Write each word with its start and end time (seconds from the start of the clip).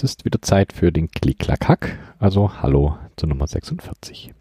Es 0.00 0.04
ist 0.04 0.24
wieder 0.24 0.40
Zeit 0.40 0.72
für 0.72 0.90
den 0.92 1.10
Klick-Klack-Hack, 1.10 1.98
also 2.18 2.62
Hallo 2.62 2.96
zur 3.16 3.28
Nummer 3.28 3.46
46. 3.46 4.32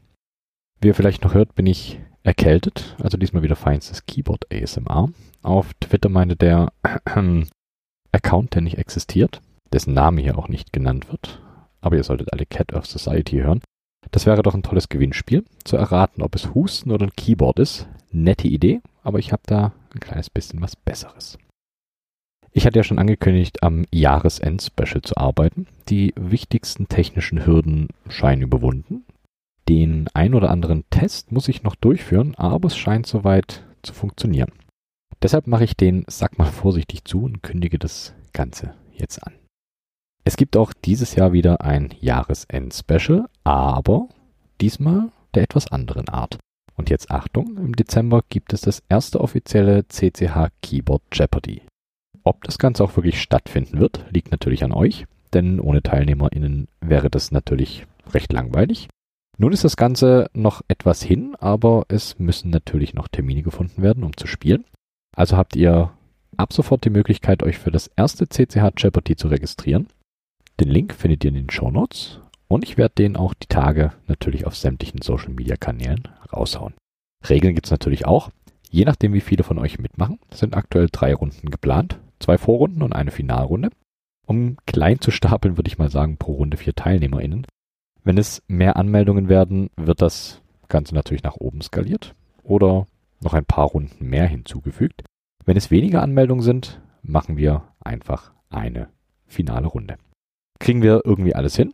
Wie 0.79 0.87
ihr 0.87 0.95
vielleicht 0.95 1.21
noch 1.25 1.33
hört, 1.33 1.53
bin 1.55 1.65
ich 1.65 1.99
erkältet, 2.23 2.95
also 3.03 3.17
diesmal 3.17 3.43
wieder 3.43 3.57
feinstes 3.57 4.05
Keyboard 4.05 4.45
ASMR. 4.53 5.09
Auf 5.41 5.73
Twitter 5.81 6.07
meinte 6.07 6.37
der 6.37 6.71
äh, 6.83 7.43
Account, 8.13 8.55
der 8.55 8.61
nicht 8.61 8.77
existiert, 8.77 9.41
dessen 9.73 9.93
Name 9.93 10.21
hier 10.21 10.37
auch 10.37 10.47
nicht 10.47 10.71
genannt 10.71 11.11
wird, 11.11 11.41
aber 11.81 11.97
ihr 11.97 12.05
solltet 12.05 12.31
alle 12.31 12.45
Cat 12.45 12.71
of 12.71 12.85
Society 12.85 13.39
hören. 13.39 13.59
Das 14.11 14.25
wäre 14.25 14.43
doch 14.43 14.55
ein 14.55 14.63
tolles 14.63 14.87
Gewinnspiel, 14.87 15.43
zu 15.65 15.75
erraten, 15.75 16.21
ob 16.21 16.35
es 16.35 16.55
Husten 16.55 16.89
oder 16.89 17.05
ein 17.05 17.15
Keyboard 17.17 17.59
ist. 17.59 17.85
Nette 18.11 18.47
Idee, 18.47 18.79
aber 19.03 19.19
ich 19.19 19.33
habe 19.33 19.43
da 19.45 19.73
ein 19.93 19.99
kleines 19.99 20.29
bisschen 20.29 20.61
was 20.61 20.77
Besseres. 20.77 21.37
Ich 22.51 22.65
hatte 22.65 22.79
ja 22.79 22.83
schon 22.83 22.99
angekündigt, 22.99 23.63
am 23.63 23.85
Jahresend-Special 23.91 25.01
zu 25.01 25.17
arbeiten. 25.17 25.67
Die 25.87 26.13
wichtigsten 26.15 26.87
technischen 26.87 27.45
Hürden 27.45 27.89
scheinen 28.09 28.41
überwunden. 28.41 29.05
Den 29.67 30.07
ein 30.13 30.33
oder 30.33 30.49
anderen 30.49 30.83
Test 30.89 31.31
muss 31.31 31.47
ich 31.47 31.61
noch 31.61 31.75
durchführen, 31.75 32.33
aber 32.35 32.67
es 32.67 32.77
scheint 32.77 33.05
soweit 33.05 33.63
zu 33.83 33.93
funktionieren. 33.93 34.51
Deshalb 35.21 35.47
mache 35.47 35.63
ich 35.63 35.75
den 35.75 36.05
Sack 36.07 36.39
mal 36.39 36.45
vorsichtig 36.45 37.03
zu 37.05 37.23
und 37.23 37.43
kündige 37.43 37.77
das 37.77 38.15
Ganze 38.33 38.73
jetzt 38.93 39.25
an. 39.25 39.33
Es 40.23 40.37
gibt 40.37 40.57
auch 40.57 40.73
dieses 40.73 41.15
Jahr 41.15 41.33
wieder 41.33 41.61
ein 41.61 41.93
Jahresend-Special, 41.99 43.25
aber 43.43 44.07
diesmal 44.59 45.11
der 45.35 45.43
etwas 45.43 45.71
anderen 45.71 46.09
Art. 46.09 46.37
Und 46.75 46.89
jetzt 46.89 47.11
Achtung, 47.11 47.57
im 47.57 47.75
Dezember 47.75 48.23
gibt 48.29 48.53
es 48.53 48.61
das 48.61 48.81
erste 48.89 49.19
offizielle 49.21 49.87
CCH 49.87 50.49
Keyboard 50.61 51.03
Jeopardy. 51.11 51.61
Ob 52.23 52.43
das 52.43 52.57
Ganze 52.57 52.83
auch 52.83 52.95
wirklich 52.95 53.21
stattfinden 53.21 53.79
wird, 53.79 54.05
liegt 54.11 54.31
natürlich 54.31 54.63
an 54.63 54.71
euch, 54.71 55.05
denn 55.33 55.59
ohne 55.59 55.81
TeilnehmerInnen 55.81 56.67
wäre 56.81 57.09
das 57.09 57.31
natürlich 57.31 57.85
recht 58.13 58.33
langweilig. 58.33 58.87
Nun 59.37 59.53
ist 59.53 59.63
das 59.63 59.77
Ganze 59.77 60.29
noch 60.33 60.61
etwas 60.67 61.01
hin, 61.01 61.35
aber 61.39 61.85
es 61.87 62.19
müssen 62.19 62.49
natürlich 62.49 62.93
noch 62.93 63.07
Termine 63.07 63.41
gefunden 63.41 63.81
werden, 63.81 64.03
um 64.03 64.17
zu 64.17 64.27
spielen. 64.27 64.65
Also 65.15 65.37
habt 65.37 65.55
ihr 65.55 65.91
ab 66.35 66.53
sofort 66.53 66.83
die 66.83 66.89
Möglichkeit, 66.89 67.43
euch 67.43 67.57
für 67.57 67.71
das 67.71 67.89
erste 67.95 68.27
CCH 68.27 68.73
Jeopardy 68.77 69.15
zu 69.15 69.29
registrieren. 69.29 69.87
Den 70.59 70.69
Link 70.69 70.93
findet 70.93 71.23
ihr 71.23 71.29
in 71.29 71.35
den 71.35 71.49
Show 71.49 71.71
Notes 71.71 72.19
und 72.49 72.63
ich 72.63 72.77
werde 72.77 72.95
den 72.95 73.15
auch 73.15 73.33
die 73.33 73.47
Tage 73.47 73.93
natürlich 74.07 74.45
auf 74.45 74.55
sämtlichen 74.55 75.01
Social 75.01 75.29
Media 75.29 75.55
Kanälen 75.55 76.07
raushauen. 76.33 76.73
Regeln 77.29 77.55
gibt's 77.55 77.71
natürlich 77.71 78.05
auch. 78.05 78.29
Je 78.69 78.85
nachdem, 78.85 79.13
wie 79.13 79.21
viele 79.21 79.43
von 79.43 79.57
euch 79.57 79.79
mitmachen, 79.79 80.19
sind 80.31 80.55
aktuell 80.55 80.87
drei 80.91 81.13
Runden 81.13 81.49
geplant 81.49 81.99
zwei 82.19 82.37
Vorrunden 82.37 82.83
und 82.83 82.93
eine 82.93 83.11
Finalrunde. 83.11 83.69
Um 84.27 84.57
klein 84.67 85.01
zu 85.01 85.09
stapeln, 85.09 85.57
würde 85.57 85.69
ich 85.69 85.79
mal 85.79 85.89
sagen, 85.89 86.17
pro 86.17 86.33
Runde 86.33 86.57
vier 86.57 86.75
TeilnehmerInnen. 86.75 87.47
Wenn 88.03 88.17
es 88.17 88.43
mehr 88.47 88.75
Anmeldungen 88.75 89.27
werden, 89.27 89.69
wird 89.75 90.01
das 90.01 90.41
Ganze 90.67 90.93
natürlich 90.93 91.23
nach 91.23 91.37
oben 91.37 91.61
skaliert 91.61 92.13
oder 92.43 92.85
noch 93.21 93.33
ein 93.33 93.45
paar 93.45 93.65
Runden 93.65 94.05
mehr 94.05 94.27
hinzugefügt. 94.27 95.03
Wenn 95.45 95.57
es 95.57 95.71
weniger 95.71 96.03
Anmeldungen 96.03 96.43
sind, 96.43 96.79
machen 97.01 97.37
wir 97.37 97.63
einfach 97.79 98.31
eine 98.49 98.89
finale 99.25 99.67
Runde. 99.67 99.97
Kriegen 100.59 100.81
wir 100.81 101.01
irgendwie 101.03 101.33
alles 101.33 101.55
hin? 101.55 101.73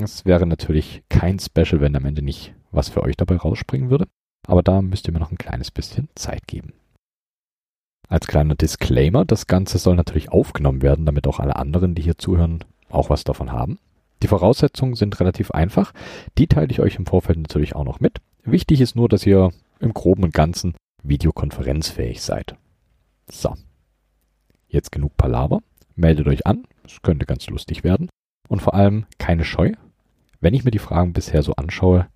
Es 0.00 0.24
wäre 0.24 0.46
natürlich 0.46 1.02
kein 1.08 1.38
Special, 1.38 1.80
wenn 1.80 1.94
am 1.94 2.04
Ende 2.04 2.22
nicht 2.22 2.54
was 2.70 2.88
für 2.88 3.02
euch 3.02 3.16
dabei 3.16 3.36
rausspringen 3.36 3.90
würde. 3.90 4.06
Aber 4.46 4.62
da 4.62 4.82
müsst 4.82 5.06
ihr 5.08 5.12
mir 5.12 5.20
noch 5.20 5.30
ein 5.30 5.38
kleines 5.38 5.70
bisschen 5.70 6.08
Zeit 6.14 6.46
geben. 6.46 6.72
Als 8.08 8.26
kleiner 8.26 8.54
Disclaimer, 8.54 9.24
das 9.24 9.46
Ganze 9.46 9.78
soll 9.78 9.96
natürlich 9.96 10.30
aufgenommen 10.30 10.82
werden, 10.82 11.06
damit 11.06 11.26
auch 11.26 11.40
alle 11.40 11.56
anderen, 11.56 11.94
die 11.94 12.02
hier 12.02 12.18
zuhören, 12.18 12.64
auch 12.90 13.08
was 13.08 13.24
davon 13.24 13.52
haben. 13.52 13.78
Die 14.22 14.28
Voraussetzungen 14.28 14.94
sind 14.94 15.18
relativ 15.18 15.50
einfach. 15.50 15.92
Die 16.38 16.46
teile 16.46 16.70
ich 16.70 16.80
euch 16.80 16.96
im 16.96 17.06
Vorfeld 17.06 17.38
natürlich 17.38 17.74
auch 17.74 17.84
noch 17.84 18.00
mit. 18.00 18.20
Wichtig 18.44 18.80
ist 18.80 18.96
nur, 18.96 19.08
dass 19.08 19.26
ihr 19.26 19.50
im 19.80 19.94
groben 19.94 20.24
und 20.24 20.34
ganzen 20.34 20.74
videokonferenzfähig 21.02 22.22
seid. 22.22 22.56
So. 23.30 23.54
Jetzt 24.68 24.92
genug 24.92 25.16
Palaver. 25.16 25.60
Meldet 25.96 26.26
euch 26.28 26.46
an. 26.46 26.64
Es 26.84 27.02
könnte 27.02 27.26
ganz 27.26 27.48
lustig 27.48 27.82
werden. 27.82 28.08
Und 28.48 28.62
vor 28.62 28.74
allem 28.74 29.06
keine 29.18 29.44
Scheu. 29.44 29.72
Wenn 30.40 30.54
ich 30.54 30.64
mir 30.64 30.70
die 30.70 30.78
Fragen 30.78 31.12
bisher 31.12 31.42
so 31.42 31.54
anschaue, 31.54 32.06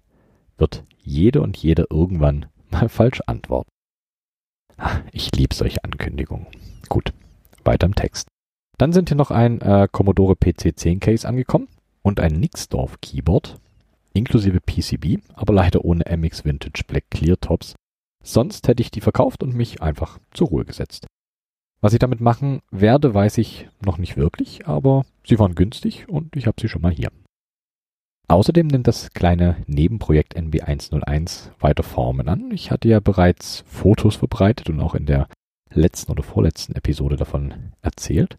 wird 0.59 0.85
jede 1.06 1.41
und 1.41 1.56
jeder 1.56 1.87
irgendwann 1.91 2.47
mal 2.71 2.89
falsch 2.89 3.22
antworten. 3.27 3.71
Ich 5.12 5.31
liebe 5.34 5.55
solche 5.55 5.83
Ankündigungen. 5.84 6.47
Gut, 6.89 7.12
weiter 7.65 7.87
im 7.87 7.94
Text. 7.94 8.28
Dann 8.77 8.93
sind 8.93 9.09
hier 9.09 9.16
noch 9.16 9.31
ein 9.31 9.61
äh, 9.62 9.89
Commodore 9.91 10.34
PC10 10.34 11.00
Case 11.00 11.27
angekommen 11.27 11.69
und 12.03 12.21
ein 12.21 12.33
Nixdorf 12.33 13.00
Keyboard, 13.00 13.59
inklusive 14.12 14.61
PCB, 14.61 15.22
aber 15.33 15.55
leider 15.55 15.84
ohne 15.84 16.05
MX 16.05 16.45
Vintage 16.45 16.83
Black 16.87 17.05
Clear 17.11 17.39
Tops. 17.41 17.75
Sonst 18.22 18.69
hätte 18.69 18.83
ich 18.83 18.91
die 18.91 19.00
verkauft 19.00 19.43
und 19.43 19.55
mich 19.55 19.81
einfach 19.81 20.19
zur 20.33 20.49
Ruhe 20.49 20.65
gesetzt. 20.65 21.06
Was 21.81 21.93
ich 21.93 21.99
damit 21.99 22.21
machen 22.21 22.61
werde, 22.71 23.15
weiß 23.15 23.39
ich 23.39 23.69
noch 23.84 23.99
nicht 23.99 24.16
wirklich, 24.16 24.66
aber 24.66 25.06
sie 25.25 25.39
waren 25.39 25.55
günstig 25.55 26.09
und 26.09 26.37
ich 26.37 26.47
habe 26.47 26.61
sie 26.61 26.69
schon 26.69 26.83
mal 26.83 26.93
hier. 26.93 27.11
Außerdem 28.29 28.67
nimmt 28.67 28.89
das 28.89 29.11
kleine 29.11 29.57
Nebenprojekt 29.67 30.37
NB101 30.37 31.51
weiter 31.61 31.85
Formen 31.85 32.29
an. 32.29 32.51
Ich 32.51 32.71
hatte 32.71 32.89
ja 32.89 32.99
bereits 32.99 33.65
Fotos 33.69 34.17
verbreitet 34.17 34.69
und 34.69 34.81
auch 34.81 34.95
in 34.95 35.07
der 35.07 35.29
letzten 35.71 36.11
oder 36.11 36.25
vorletzten 36.25 36.75
Episode 36.75 37.17
davon 37.17 37.73
erzählt. 37.83 38.37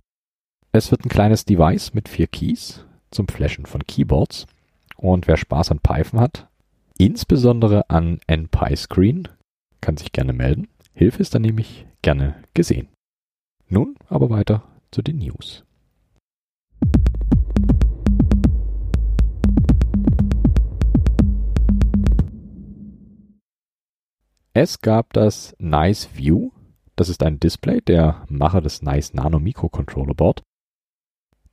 Es 0.74 0.92
wird 0.92 1.06
ein 1.06 1.10
kleines 1.10 1.46
Device 1.46 1.94
mit 1.94 2.10
vier 2.10 2.28
Keys 2.28 2.86
zum 3.12 3.28
Flashen 3.28 3.66
von 3.66 3.86
Keyboards. 3.86 4.46
Und 4.98 5.28
wer 5.28 5.38
Spaß 5.38 5.72
an 5.72 5.80
Python 5.80 6.20
hat, 6.20 6.48
insbesondere 6.98 7.90
an 7.90 8.20
NPyScreen, 8.28 9.30
kann 9.80 9.96
sich 9.96 10.12
gerne 10.12 10.34
melden. 10.34 10.68
Hilfe 10.94 11.22
ist 11.22 11.34
dann 11.34 11.44
nämlich 11.44 11.86
gerne 12.02 12.36
gesehen. 12.54 12.90
Nun 13.70 13.96
aber 14.10 14.30
weiter 14.30 14.64
zu 14.92 15.02
den 15.02 15.20
News. 15.20 15.64
Es 24.60 24.82
gab 24.82 25.14
das 25.14 25.56
Nice 25.60 26.10
View. 26.16 26.50
Das 26.96 27.10
ist 27.10 27.22
ein 27.22 27.40
Display, 27.40 27.80
der 27.80 28.26
Macher 28.28 28.60
des 28.60 28.82
Nice 28.82 29.14
Nano 29.14 29.38
Microcontroller 29.40 30.16
Board. 30.16 30.42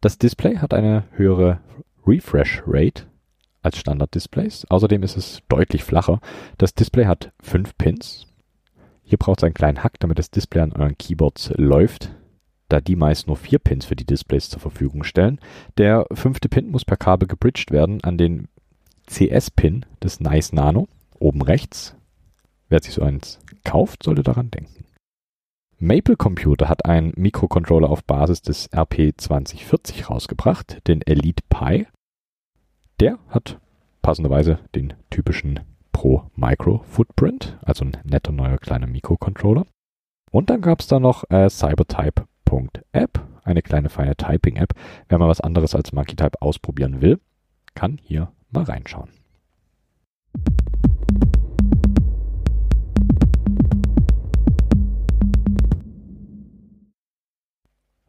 Das 0.00 0.16
Display 0.16 0.56
hat 0.56 0.72
eine 0.72 1.04
höhere 1.10 1.60
Refresh 2.06 2.62
Rate 2.66 3.02
als 3.60 3.76
Standard-Displays. 3.76 4.64
Außerdem 4.70 5.02
ist 5.02 5.18
es 5.18 5.42
deutlich 5.50 5.84
flacher. 5.84 6.18
Das 6.56 6.72
Display 6.72 7.04
hat 7.04 7.34
fünf 7.42 7.76
Pins. 7.76 8.26
Hier 9.02 9.18
braucht 9.18 9.40
es 9.40 9.44
einen 9.44 9.52
kleinen 9.52 9.84
Hack, 9.84 10.00
damit 10.00 10.18
das 10.18 10.30
Display 10.30 10.62
an 10.62 10.72
euren 10.72 10.96
Keyboards 10.96 11.52
läuft, 11.56 12.10
da 12.70 12.80
die 12.80 12.96
meist 12.96 13.26
nur 13.26 13.36
vier 13.36 13.58
Pins 13.58 13.84
für 13.84 13.96
die 13.96 14.06
Displays 14.06 14.48
zur 14.48 14.60
Verfügung 14.60 15.04
stellen. 15.04 15.40
Der 15.76 16.06
fünfte 16.10 16.48
Pin 16.48 16.70
muss 16.70 16.86
per 16.86 16.96
Kabel 16.96 17.28
gebridged 17.28 17.70
werden 17.70 18.02
an 18.02 18.16
den 18.16 18.48
CS-Pin 19.08 19.84
des 20.02 20.20
Nice 20.20 20.54
Nano, 20.54 20.88
oben 21.18 21.42
rechts. 21.42 21.94
Wer 22.68 22.82
sich 22.82 22.94
so 22.94 23.02
eins 23.02 23.38
kauft, 23.64 24.02
sollte 24.02 24.22
daran 24.22 24.50
denken. 24.50 24.84
Maple 25.78 26.16
Computer 26.16 26.68
hat 26.68 26.86
einen 26.86 27.12
Mikrocontroller 27.16 27.90
auf 27.90 28.04
Basis 28.04 28.42
des 28.42 28.70
RP2040 28.72 30.06
rausgebracht, 30.06 30.86
den 30.86 31.02
Elite 31.02 31.42
Pi. 31.48 31.86
Der 33.00 33.18
hat 33.28 33.58
passenderweise 34.00 34.60
den 34.74 34.94
typischen 35.10 35.60
Pro 35.92 36.30
Micro 36.36 36.84
Footprint, 36.88 37.58
also 37.62 37.84
ein 37.84 37.96
netter 38.04 38.32
neuer 38.32 38.58
kleiner 38.58 38.86
Mikrocontroller. 38.86 39.66
Und 40.30 40.50
dann 40.50 40.60
gab 40.60 40.80
es 40.80 40.86
da 40.86 40.98
noch 40.98 41.24
äh, 41.30 41.48
Cybertype.app, 41.48 43.20
eine 43.44 43.62
kleine 43.62 43.88
feine 43.88 44.16
Typing-App. 44.16 44.74
Wer 45.08 45.18
mal 45.18 45.28
was 45.28 45.40
anderes 45.40 45.74
als 45.74 45.92
MonkeyType 45.92 46.40
ausprobieren 46.40 47.00
will, 47.00 47.20
kann 47.74 47.98
hier 48.02 48.32
mal 48.50 48.64
reinschauen. 48.64 49.10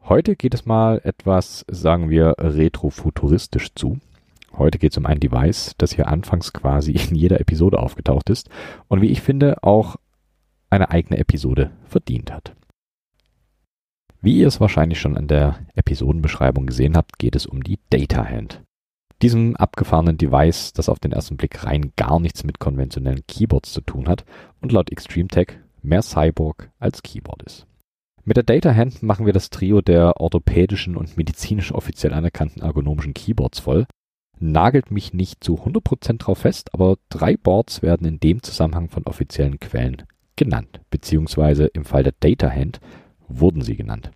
Heute 0.08 0.36
geht 0.36 0.54
es 0.54 0.66
mal 0.66 1.00
etwas, 1.02 1.64
sagen 1.68 2.10
wir, 2.10 2.36
retrofuturistisch 2.38 3.74
zu. 3.74 3.98
Heute 4.56 4.78
geht 4.78 4.92
es 4.92 4.98
um 4.98 5.04
ein 5.04 5.18
Device, 5.18 5.74
das 5.78 5.92
hier 5.92 6.06
anfangs 6.06 6.52
quasi 6.52 6.92
in 6.92 7.16
jeder 7.16 7.40
Episode 7.40 7.80
aufgetaucht 7.80 8.30
ist 8.30 8.48
und 8.86 9.02
wie 9.02 9.10
ich 9.10 9.20
finde 9.20 9.64
auch 9.64 9.96
eine 10.70 10.90
eigene 10.90 11.18
Episode 11.18 11.72
verdient 11.86 12.30
hat. 12.30 12.54
Wie 14.22 14.38
ihr 14.38 14.46
es 14.46 14.60
wahrscheinlich 14.60 15.00
schon 15.00 15.16
an 15.16 15.26
der 15.26 15.58
Episodenbeschreibung 15.74 16.66
gesehen 16.66 16.96
habt, 16.96 17.18
geht 17.18 17.34
es 17.34 17.44
um 17.44 17.64
die 17.64 17.80
Data 17.90 18.24
Hand. 18.24 18.62
Diesem 19.22 19.56
abgefahrenen 19.56 20.18
Device, 20.18 20.72
das 20.72 20.88
auf 20.88 21.00
den 21.00 21.10
ersten 21.10 21.36
Blick 21.36 21.64
rein 21.64 21.92
gar 21.96 22.20
nichts 22.20 22.44
mit 22.44 22.60
konventionellen 22.60 23.26
Keyboards 23.26 23.72
zu 23.72 23.80
tun 23.80 24.06
hat 24.06 24.24
und 24.60 24.70
laut 24.70 24.92
Extreme 24.92 25.28
Tech 25.28 25.58
mehr 25.82 26.02
Cyborg 26.02 26.70
als 26.78 27.02
Keyboard 27.02 27.42
ist. 27.42 27.66
Mit 28.28 28.36
der 28.36 28.42
Data 28.42 28.74
Hand 28.74 29.04
machen 29.04 29.24
wir 29.24 29.32
das 29.32 29.50
Trio 29.50 29.80
der 29.80 30.20
orthopädischen 30.20 30.96
und 30.96 31.16
medizinisch 31.16 31.72
offiziell 31.72 32.12
anerkannten 32.12 32.60
ergonomischen 32.60 33.14
Keyboards 33.14 33.60
voll. 33.60 33.86
Nagelt 34.40 34.90
mich 34.90 35.14
nicht 35.14 35.44
zu 35.44 35.60
100% 35.60 36.18
drauf 36.18 36.38
fest, 36.38 36.74
aber 36.74 36.96
drei 37.08 37.36
Boards 37.36 37.82
werden 37.82 38.04
in 38.04 38.18
dem 38.18 38.42
Zusammenhang 38.42 38.88
von 38.88 39.04
offiziellen 39.04 39.60
Quellen 39.60 40.02
genannt, 40.34 40.80
beziehungsweise 40.90 41.66
im 41.66 41.84
Fall 41.84 42.02
der 42.02 42.14
Data 42.18 42.50
Hand 42.50 42.80
wurden 43.28 43.62
sie 43.62 43.76
genannt. 43.76 44.10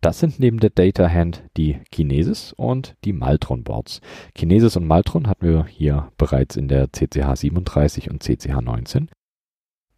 Das 0.00 0.20
sind 0.20 0.38
neben 0.38 0.60
der 0.60 0.70
Data 0.70 1.10
Hand 1.10 1.42
die 1.56 1.80
Kinesis 1.90 2.52
und 2.52 2.94
die 3.04 3.12
Maltron 3.12 3.64
Boards. 3.64 4.02
Kinesis 4.36 4.76
und 4.76 4.86
Maltron 4.86 5.26
hatten 5.26 5.46
wir 5.46 5.66
hier 5.66 6.12
bereits 6.16 6.54
in 6.54 6.68
der 6.68 6.92
CCH 6.92 7.34
37 7.34 8.08
und 8.08 8.22
CCH 8.22 8.60
19. 8.60 9.10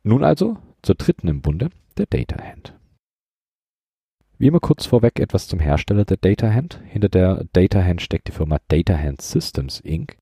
Nun 0.02 0.24
also 0.24 0.56
zur 0.80 0.94
dritten 0.94 1.28
im 1.28 1.42
Bunde, 1.42 1.68
der 1.98 2.06
Data 2.06 2.42
Hand. 2.42 2.75
Wie 4.38 4.48
immer 4.48 4.60
kurz 4.60 4.84
vorweg 4.84 5.18
etwas 5.18 5.48
zum 5.48 5.60
Hersteller 5.60 6.04
der 6.04 6.18
Data 6.18 6.52
Hand. 6.52 6.80
Hinter 6.84 7.08
der 7.08 7.44
Data 7.54 7.82
Hand 7.82 8.02
steckt 8.02 8.28
die 8.28 8.32
Firma 8.32 8.58
Data 8.68 8.94
Hand 8.94 9.22
Systems 9.22 9.80
Inc. 9.80 10.18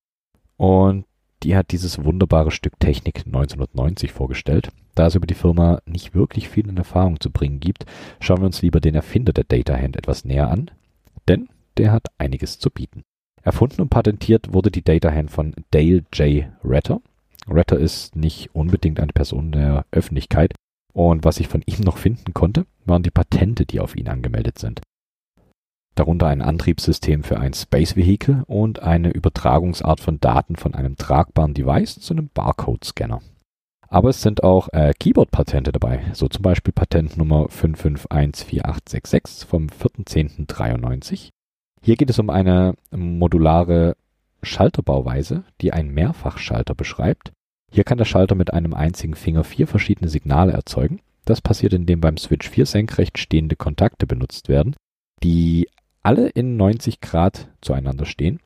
Und 0.56 1.04
die 1.42 1.56
hat 1.56 1.72
dieses 1.72 2.04
wunderbare 2.04 2.52
Stück 2.52 2.78
Technik 2.78 3.26
1990 3.26 4.12
vorgestellt. 4.12 4.70
Da 4.94 5.08
es 5.08 5.16
über 5.16 5.26
die 5.26 5.34
Firma 5.34 5.80
nicht 5.84 6.14
wirklich 6.14 6.48
viel 6.48 6.68
in 6.68 6.76
Erfahrung 6.76 7.18
zu 7.18 7.30
bringen 7.30 7.58
gibt, 7.58 7.86
schauen 8.20 8.38
wir 8.38 8.46
uns 8.46 8.62
lieber 8.62 8.80
den 8.80 8.94
Erfinder 8.94 9.32
der 9.32 9.44
Data 9.44 9.76
Hand 9.76 9.96
etwas 9.96 10.24
näher 10.24 10.48
an, 10.48 10.70
denn 11.26 11.48
der 11.76 11.90
hat 11.90 12.06
einiges 12.16 12.60
zu 12.60 12.70
bieten. 12.70 13.02
Erfunden 13.42 13.82
und 13.82 13.90
patentiert 13.90 14.52
wurde 14.52 14.70
die 14.70 14.84
Data 14.84 15.10
Hand 15.10 15.32
von 15.32 15.54
Dale 15.72 16.04
J. 16.12 16.46
Retter. 16.64 17.00
Retter 17.48 17.78
ist 17.78 18.14
nicht 18.14 18.54
unbedingt 18.54 19.00
eine 19.00 19.12
Person 19.12 19.50
der 19.50 19.84
Öffentlichkeit, 19.90 20.54
und 20.94 21.24
was 21.24 21.40
ich 21.40 21.48
von 21.48 21.62
ihm 21.66 21.80
noch 21.80 21.98
finden 21.98 22.32
konnte, 22.32 22.66
waren 22.86 23.02
die 23.02 23.10
Patente, 23.10 23.66
die 23.66 23.80
auf 23.80 23.96
ihn 23.96 24.08
angemeldet 24.08 24.58
sind. 24.58 24.80
Darunter 25.96 26.28
ein 26.28 26.40
Antriebssystem 26.40 27.22
für 27.22 27.38
ein 27.38 27.52
Space 27.52 27.96
Vehicle 27.96 28.44
und 28.46 28.80
eine 28.80 29.10
Übertragungsart 29.10 30.00
von 30.00 30.18
Daten 30.18 30.56
von 30.56 30.74
einem 30.74 30.96
tragbaren 30.96 31.54
Device 31.54 32.00
zu 32.00 32.14
einem 32.14 32.30
Barcode-Scanner. 32.32 33.20
Aber 33.88 34.08
es 34.08 34.22
sind 34.22 34.42
auch 34.42 34.68
äh, 34.72 34.92
Keyboard-Patente 34.98 35.72
dabei, 35.72 36.04
so 36.14 36.28
zum 36.28 36.42
Beispiel 36.42 36.72
Patent 36.72 37.16
Nummer 37.16 37.46
5514866 37.46 39.46
vom 39.46 39.66
4.10.93. 39.66 41.30
Hier 41.80 41.96
geht 41.96 42.10
es 42.10 42.18
um 42.18 42.30
eine 42.30 42.74
modulare 42.90 43.96
Schalterbauweise, 44.42 45.44
die 45.60 45.72
einen 45.72 45.90
Mehrfachschalter 45.90 46.74
beschreibt, 46.74 47.32
hier 47.70 47.84
kann 47.84 47.98
der 47.98 48.04
Schalter 48.04 48.34
mit 48.34 48.52
einem 48.52 48.74
einzigen 48.74 49.14
Finger 49.14 49.44
vier 49.44 49.66
verschiedene 49.66 50.08
Signale 50.08 50.52
erzeugen. 50.52 51.00
Das 51.24 51.40
passiert, 51.40 51.72
indem 51.72 52.00
beim 52.00 52.16
Switch 52.16 52.48
vier 52.48 52.66
senkrecht 52.66 53.18
stehende 53.18 53.56
Kontakte 53.56 54.06
benutzt 54.06 54.48
werden, 54.48 54.76
die 55.22 55.68
alle 56.02 56.28
in 56.28 56.56
90 56.56 57.00
Grad 57.00 57.48
zueinander 57.60 58.04
stehen. 58.04 58.40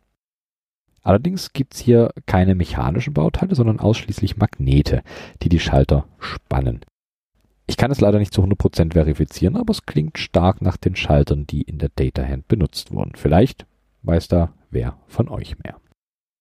Allerdings 1.02 1.52
gibt 1.52 1.74
es 1.74 1.80
hier 1.80 2.12
keine 2.26 2.54
mechanischen 2.54 3.14
Bauteile, 3.14 3.54
sondern 3.54 3.80
ausschließlich 3.80 4.36
Magnete, 4.36 5.02
die 5.42 5.48
die 5.48 5.60
Schalter 5.60 6.06
spannen. 6.18 6.80
Ich 7.66 7.76
kann 7.76 7.90
es 7.90 8.00
leider 8.00 8.18
nicht 8.18 8.32
zu 8.32 8.42
100% 8.42 8.94
verifizieren, 8.94 9.56
aber 9.56 9.72
es 9.72 9.84
klingt 9.84 10.18
stark 10.18 10.62
nach 10.62 10.76
den 10.76 10.96
Schaltern, 10.96 11.46
die 11.46 11.62
in 11.62 11.78
der 11.78 11.90
Data 11.94 12.24
Hand 12.24 12.48
benutzt 12.48 12.92
wurden. 12.92 13.12
Vielleicht 13.14 13.66
weiß 14.02 14.28
da 14.28 14.52
wer 14.70 14.96
von 15.06 15.28
euch 15.28 15.58
mehr. 15.58 15.78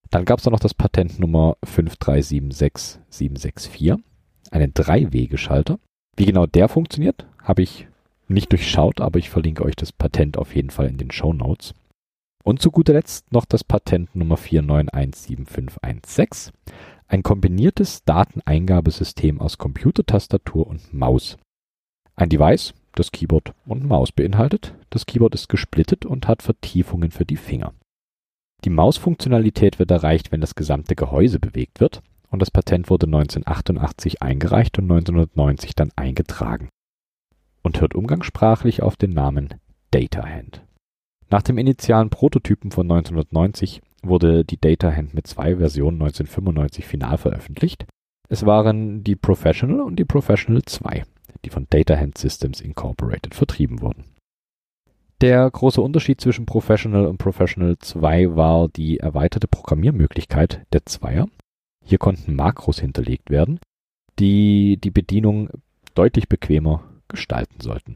Dann 0.09 0.25
gab 0.25 0.39
es 0.39 0.45
da 0.45 0.51
noch 0.51 0.59
das 0.59 0.74
Patent 0.74 1.19
Nummer 1.19 1.57
5376764, 1.65 4.00
einen 4.51 4.74
Drei-Wege-Schalter. 4.74 5.80
Wie 6.15 6.25
genau 6.25 6.45
der 6.45 6.69
funktioniert, 6.69 7.27
habe 7.44 7.62
ich 7.62 7.88
nicht 8.27 8.51
durchschaut, 8.51 9.01
aber 9.01 9.19
ich 9.19 9.30
verlinke 9.30 9.63
euch 9.63 9.75
das 9.75 9.92
Patent 9.92 10.38
auf 10.38 10.56
jeden 10.56 10.69
Fall 10.69 10.88
in 10.88 10.98
den 10.98 11.12
Show 11.12 11.33
Notes. 11.33 11.74
Und 12.44 12.62
zu 12.62 12.71
guter 12.71 12.94
Letzt 12.94 13.31
noch 13.31 13.45
das 13.45 13.63
Patent 13.63 14.15
Nummer 14.15 14.38
4917516, 14.38 16.51
ein 17.07 17.24
kombiniertes 17.24 18.04
Dateneingabesystem 18.06 19.42
aus 19.42 19.57
Computertastatur 19.57 20.68
und 20.68 20.94
Maus. 20.94 21.38
Ein 22.15 22.30
Device, 22.30 22.75
das 22.94 23.12
Keyboard 23.12 23.54
und 23.65 23.86
Maus 23.86 24.12
beinhaltet. 24.12 24.75
Das 24.89 25.06
Keyboard 25.06 25.36
ist 25.36 25.50
gesplittet 25.50 26.06
und 26.06 26.27
hat 26.27 26.42
Vertiefungen 26.42 27.12
für 27.12 27.25
die 27.25 27.38
Finger. 27.38 27.74
Die 28.63 28.69
Mausfunktionalität 28.69 29.77
wird 29.77 29.92
erreicht, 29.92 30.31
wenn 30.31 30.42
das 30.42 30.56
gesamte 30.56 30.95
Gehäuse 30.95 31.39
bewegt 31.39 31.80
wird, 31.80 32.01
und 32.30 32.42
das 32.42 32.51
Patent 32.51 32.89
wurde 32.89 33.06
1988 33.06 34.21
eingereicht 34.21 34.77
und 34.80 34.86
1990 34.86 35.75
dann 35.75 35.92
eingetragen 35.95 36.69
und 37.62 37.80
hört 37.80 37.95
umgangssprachlich 37.95 38.81
auf 38.81 38.98
den 38.98 39.13
Namen 39.13 39.54
DataHand. 39.92 40.65
Nach 41.30 41.42
dem 41.42 41.57
initialen 41.57 42.09
Prototypen 42.09 42.71
von 42.71 42.86
1990 42.89 43.81
wurde 44.04 44.44
die 44.44 44.59
DataHand 44.59 45.13
mit 45.13 45.27
zwei 45.27 45.57
Versionen 45.57 46.01
1995 46.01 46.86
final 46.86 47.18
veröffentlicht. 47.18 47.86
Es 48.30 48.45
waren 48.45 49.04
die 49.04 49.15
Professional 49.15 49.81
und 49.81 49.98
die 49.98 50.06
Professional 50.06 50.63
2, 50.63 51.04
die 51.45 51.50
von 51.50 51.68
DataHand 51.69 52.18
Systems 52.18 52.62
Incorporated 52.62 53.36
vertrieben 53.36 53.81
wurden 53.81 54.06
der 55.22 55.50
große 55.50 55.81
Unterschied 55.81 56.22
zwischen 56.22 56.46
Professional 56.46 57.08
und 57.08 57.18
Professional 57.18 57.78
2 57.80 58.36
war 58.36 58.68
die 58.69 59.00
erweiterte 59.00 59.48
Programmiermöglichkeit 59.48 60.66
der 60.74 60.86
Zweier. 60.86 61.28
Hier 61.84 61.98
konnten 61.98 62.36
Makros 62.36 62.80
hinterlegt 62.80 63.30
werden, 63.30 63.60
die 64.19 64.78
die 64.78 64.92
Bedienung 64.92 65.50
deutlich 65.96 66.30
bequemer 66.30 66.84
gestalten 67.08 67.62
sollten. 67.62 67.95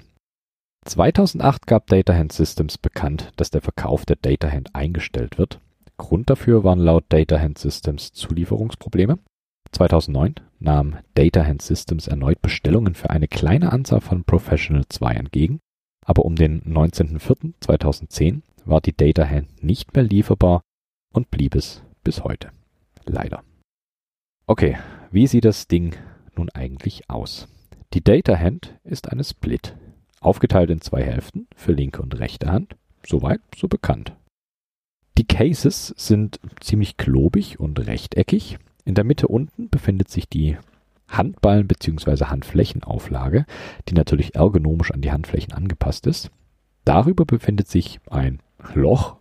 2008 0.85 1.67
gab 1.67 1.87
DataHand 1.87 2.31
Systems 2.31 2.79
bekannt, 2.79 3.31
dass 3.35 3.51
der 3.51 3.61
Verkauf 3.61 4.05
der 4.05 4.15
DataHand 4.15 4.73
eingestellt 4.73 5.37
wird. 5.37 5.59
Grund 5.97 6.29
dafür 6.31 6.63
waren 6.63 6.79
laut 6.79 7.05
DataHand 7.09 7.59
Systems 7.59 8.13
Zulieferungsprobleme. 8.13 9.19
2009 9.73 10.35
nahm 10.59 10.97
DataHand 11.13 11.61
Systems 11.61 12.07
erneut 12.07 12.41
Bestellungen 12.41 12.95
für 12.95 13.11
eine 13.11 13.27
kleine 13.27 13.71
Anzahl 13.71 14.01
von 14.01 14.23
Professional 14.23 14.85
2 14.89 15.13
entgegen 15.13 15.59
aber 16.11 16.25
um 16.25 16.35
den 16.35 16.61
19.04.2010 16.63 18.41
war 18.65 18.81
die 18.81 18.91
Data 18.91 19.25
Hand 19.25 19.63
nicht 19.63 19.95
mehr 19.95 20.03
lieferbar 20.03 20.59
und 21.13 21.31
blieb 21.31 21.55
es 21.55 21.83
bis 22.03 22.25
heute. 22.25 22.51
Leider. 23.05 23.45
Okay, 24.45 24.77
wie 25.09 25.25
sieht 25.25 25.45
das 25.45 25.69
Ding 25.69 25.95
nun 26.35 26.49
eigentlich 26.49 27.09
aus? 27.09 27.47
Die 27.93 28.03
Data 28.03 28.37
Hand 28.37 28.77
ist 28.83 29.09
eine 29.09 29.23
Split, 29.23 29.77
aufgeteilt 30.19 30.69
in 30.69 30.81
zwei 30.81 31.01
Hälften 31.01 31.47
für 31.55 31.71
linke 31.71 32.01
und 32.01 32.19
rechte 32.19 32.51
Hand, 32.51 32.75
soweit 33.07 33.39
so 33.55 33.69
bekannt. 33.69 34.11
Die 35.17 35.25
Cases 35.25 35.93
sind 35.95 36.41
ziemlich 36.59 36.97
klobig 36.97 37.57
und 37.57 37.87
rechteckig. 37.87 38.59
In 38.83 38.95
der 38.95 39.05
Mitte 39.05 39.29
unten 39.29 39.69
befindet 39.69 40.09
sich 40.09 40.27
die 40.27 40.57
Handballen- 41.11 41.67
bzw. 41.67 42.25
Handflächenauflage, 42.25 43.45
die 43.87 43.93
natürlich 43.93 44.35
ergonomisch 44.35 44.91
an 44.91 45.01
die 45.01 45.11
Handflächen 45.11 45.53
angepasst 45.53 46.07
ist. 46.07 46.31
Darüber 46.85 47.25
befindet 47.25 47.67
sich 47.67 47.99
ein 48.09 48.41
Loch. 48.73 49.17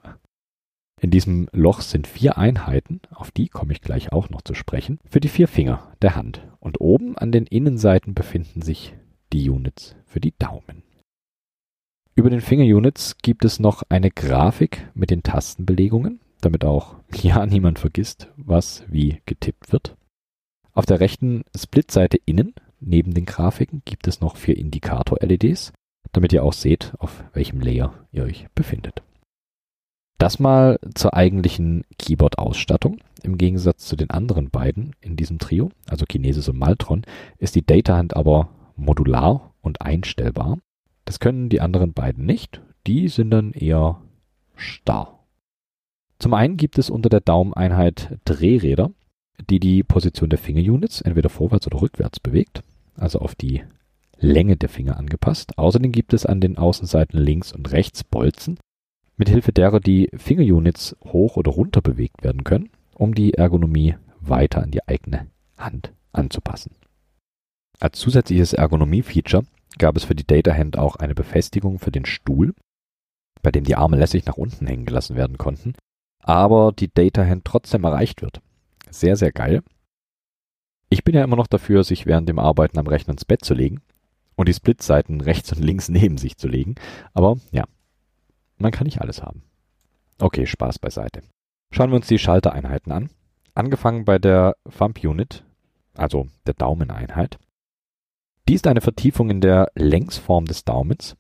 In 1.00 1.10
diesem 1.10 1.48
Loch 1.52 1.80
sind 1.80 2.06
vier 2.06 2.36
Einheiten, 2.36 3.00
auf 3.10 3.30
die 3.30 3.48
komme 3.48 3.72
ich 3.72 3.80
gleich 3.80 4.12
auch 4.12 4.28
noch 4.30 4.42
zu 4.42 4.54
sprechen, 4.54 4.98
für 5.08 5.20
die 5.20 5.28
vier 5.28 5.48
Finger 5.48 5.92
der 6.02 6.16
Hand. 6.16 6.46
Und 6.60 6.80
oben 6.80 7.16
an 7.16 7.32
den 7.32 7.46
Innenseiten 7.46 8.14
befinden 8.14 8.60
sich 8.60 8.94
die 9.32 9.48
Units 9.48 9.96
für 10.04 10.20
die 10.20 10.34
Daumen. 10.38 10.82
Über 12.14 12.28
den 12.28 12.42
Finger-Units 12.42 13.16
gibt 13.22 13.44
es 13.46 13.60
noch 13.60 13.82
eine 13.88 14.10
Grafik 14.10 14.90
mit 14.94 15.10
den 15.10 15.22
Tastenbelegungen, 15.22 16.20
damit 16.42 16.64
auch 16.64 16.96
ja 17.14 17.46
niemand 17.46 17.78
vergisst, 17.78 18.28
was 18.36 18.84
wie 18.88 19.22
getippt 19.24 19.72
wird. 19.72 19.96
Auf 20.72 20.86
der 20.86 21.00
rechten 21.00 21.44
Split-Seite 21.56 22.18
innen, 22.26 22.54
neben 22.80 23.14
den 23.14 23.26
Grafiken, 23.26 23.82
gibt 23.84 24.06
es 24.08 24.20
noch 24.20 24.36
vier 24.36 24.56
Indikator-LEDs, 24.56 25.72
damit 26.12 26.32
ihr 26.32 26.44
auch 26.44 26.52
seht, 26.52 26.92
auf 26.98 27.24
welchem 27.32 27.60
Layer 27.60 28.06
ihr 28.12 28.24
euch 28.24 28.46
befindet. 28.54 29.02
Das 30.18 30.38
mal 30.38 30.78
zur 30.94 31.14
eigentlichen 31.14 31.84
Keyboard-Ausstattung. 31.98 32.98
Im 33.22 33.38
Gegensatz 33.38 33.86
zu 33.86 33.96
den 33.96 34.10
anderen 34.10 34.50
beiden 34.50 34.94
in 35.00 35.16
diesem 35.16 35.38
Trio, 35.38 35.70
also 35.88 36.04
Kinesis 36.06 36.48
und 36.48 36.58
Maltron, 36.58 37.02
ist 37.38 37.54
die 37.54 37.64
Datahand 37.64 38.16
aber 38.16 38.50
modular 38.76 39.54
und 39.62 39.80
einstellbar. 39.80 40.58
Das 41.04 41.20
können 41.20 41.48
die 41.48 41.60
anderen 41.60 41.92
beiden 41.92 42.26
nicht. 42.26 42.60
Die 42.86 43.08
sind 43.08 43.30
dann 43.30 43.52
eher 43.52 44.00
starr. 44.56 45.20
Zum 46.18 46.34
einen 46.34 46.58
gibt 46.58 46.78
es 46.78 46.90
unter 46.90 47.08
der 47.08 47.20
Daumeneinheit 47.20 48.18
Drehräder, 48.26 48.90
die 49.48 49.60
die 49.60 49.82
Position 49.82 50.30
der 50.30 50.38
Fingerunits 50.38 51.00
entweder 51.00 51.28
vorwärts 51.28 51.66
oder 51.66 51.80
rückwärts 51.80 52.20
bewegt, 52.20 52.62
also 52.96 53.20
auf 53.20 53.34
die 53.34 53.62
Länge 54.18 54.56
der 54.56 54.68
Finger 54.68 54.96
angepasst. 54.96 55.58
Außerdem 55.58 55.92
gibt 55.92 56.12
es 56.12 56.26
an 56.26 56.40
den 56.40 56.58
Außenseiten 56.58 57.18
links 57.18 57.52
und 57.52 57.72
rechts 57.72 58.04
Bolzen, 58.04 58.58
mithilfe 59.16 59.52
derer 59.52 59.80
die 59.80 60.10
Fingerunits 60.16 60.96
hoch 61.04 61.36
oder 61.36 61.52
runter 61.52 61.80
bewegt 61.80 62.22
werden 62.22 62.44
können, 62.44 62.70
um 62.94 63.14
die 63.14 63.34
Ergonomie 63.34 63.94
weiter 64.20 64.62
an 64.62 64.70
die 64.70 64.86
eigene 64.86 65.28
Hand 65.56 65.92
anzupassen. 66.12 66.72
Als 67.78 67.98
zusätzliches 67.98 68.52
Ergonomie-Feature 68.52 69.44
gab 69.78 69.96
es 69.96 70.04
für 70.04 70.14
die 70.14 70.26
Data 70.26 70.52
Hand 70.52 70.78
auch 70.78 70.96
eine 70.96 71.14
Befestigung 71.14 71.78
für 71.78 71.90
den 71.90 72.04
Stuhl, 72.04 72.54
bei 73.42 73.50
dem 73.50 73.64
die 73.64 73.76
Arme 73.76 73.96
lässig 73.96 74.26
nach 74.26 74.36
unten 74.36 74.66
hängen 74.66 74.84
gelassen 74.84 75.16
werden 75.16 75.38
konnten, 75.38 75.74
aber 76.22 76.72
die 76.72 76.92
Data 76.92 77.24
Hand 77.24 77.44
trotzdem 77.46 77.84
erreicht 77.84 78.20
wird. 78.20 78.42
Sehr, 78.90 79.16
sehr 79.16 79.32
geil. 79.32 79.62
Ich 80.88 81.04
bin 81.04 81.14
ja 81.14 81.22
immer 81.22 81.36
noch 81.36 81.46
dafür, 81.46 81.84
sich 81.84 82.04
während 82.04 82.28
dem 82.28 82.40
Arbeiten 82.40 82.78
am 82.78 82.86
Rechner 82.88 83.12
ins 83.12 83.24
Bett 83.24 83.44
zu 83.44 83.54
legen 83.54 83.80
und 84.34 84.48
die 84.48 84.54
Splitseiten 84.54 85.20
rechts 85.20 85.52
und 85.52 85.62
links 85.62 85.88
neben 85.90 86.18
sich 86.18 86.36
zu 86.36 86.48
legen. 86.48 86.74
Aber 87.14 87.36
ja, 87.52 87.64
man 88.58 88.72
kann 88.72 88.86
nicht 88.86 89.00
alles 89.00 89.22
haben. 89.22 89.42
Okay, 90.18 90.46
Spaß 90.46 90.80
beiseite. 90.80 91.22
Schauen 91.72 91.90
wir 91.90 91.96
uns 91.96 92.08
die 92.08 92.18
Schaltereinheiten 92.18 92.92
an. 92.92 93.10
Angefangen 93.54 94.04
bei 94.04 94.18
der 94.18 94.56
Thumb 94.76 94.98
Unit, 95.02 95.44
also 95.94 96.28
der 96.46 96.54
Daumeneinheit. 96.54 97.38
Die 98.48 98.54
ist 98.54 98.66
eine 98.66 98.80
Vertiefung 98.80 99.30
in 99.30 99.40
der 99.40 99.70
Längsform 99.74 100.46
des 100.46 100.64
Daumens. 100.64 101.16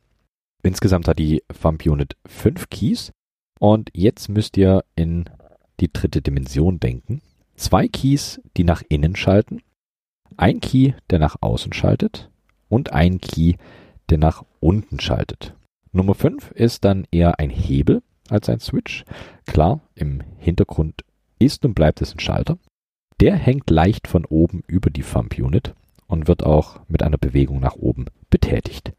Insgesamt 0.62 1.06
hat 1.06 1.18
die 1.18 1.42
Thumb 1.62 1.86
Unit 1.86 2.16
fünf 2.26 2.68
Keys 2.70 3.12
und 3.60 3.90
jetzt 3.94 4.28
müsst 4.28 4.56
ihr 4.56 4.84
in 4.96 5.30
die 5.78 5.92
dritte 5.92 6.22
Dimension 6.22 6.80
denken 6.80 7.22
zwei 7.60 7.88
Keys, 7.88 8.40
die 8.56 8.64
nach 8.64 8.82
innen 8.88 9.14
schalten, 9.14 9.62
ein 10.36 10.60
Key, 10.60 10.92
der 11.10 11.18
nach 11.18 11.36
außen 11.40 11.72
schaltet 11.72 12.30
und 12.68 12.92
ein 12.92 13.20
Key, 13.20 13.54
der 14.08 14.18
nach 14.18 14.44
unten 14.60 14.98
schaltet. 14.98 15.54
Nummer 15.92 16.14
5 16.14 16.52
ist 16.52 16.84
dann 16.84 17.06
eher 17.10 17.38
ein 17.38 17.50
Hebel 17.50 18.02
als 18.28 18.48
ein 18.48 18.60
Switch. 18.60 19.04
Klar, 19.46 19.80
im 19.94 20.22
Hintergrund 20.38 21.02
ist 21.38 21.64
und 21.64 21.74
bleibt 21.74 22.00
es 22.00 22.14
ein 22.14 22.20
Schalter. 22.20 22.58
Der 23.20 23.36
hängt 23.36 23.68
leicht 23.70 24.06
von 24.06 24.24
oben 24.24 24.62
über 24.66 24.88
die 24.88 25.02
Thumb 25.02 25.36
Unit 25.38 25.74
und 26.06 26.28
wird 26.28 26.44
auch 26.44 26.80
mit 26.88 27.02
einer 27.02 27.18
Bewegung 27.18 27.60
nach 27.60 27.76
oben 27.76 28.06
betätigt. 28.30 28.92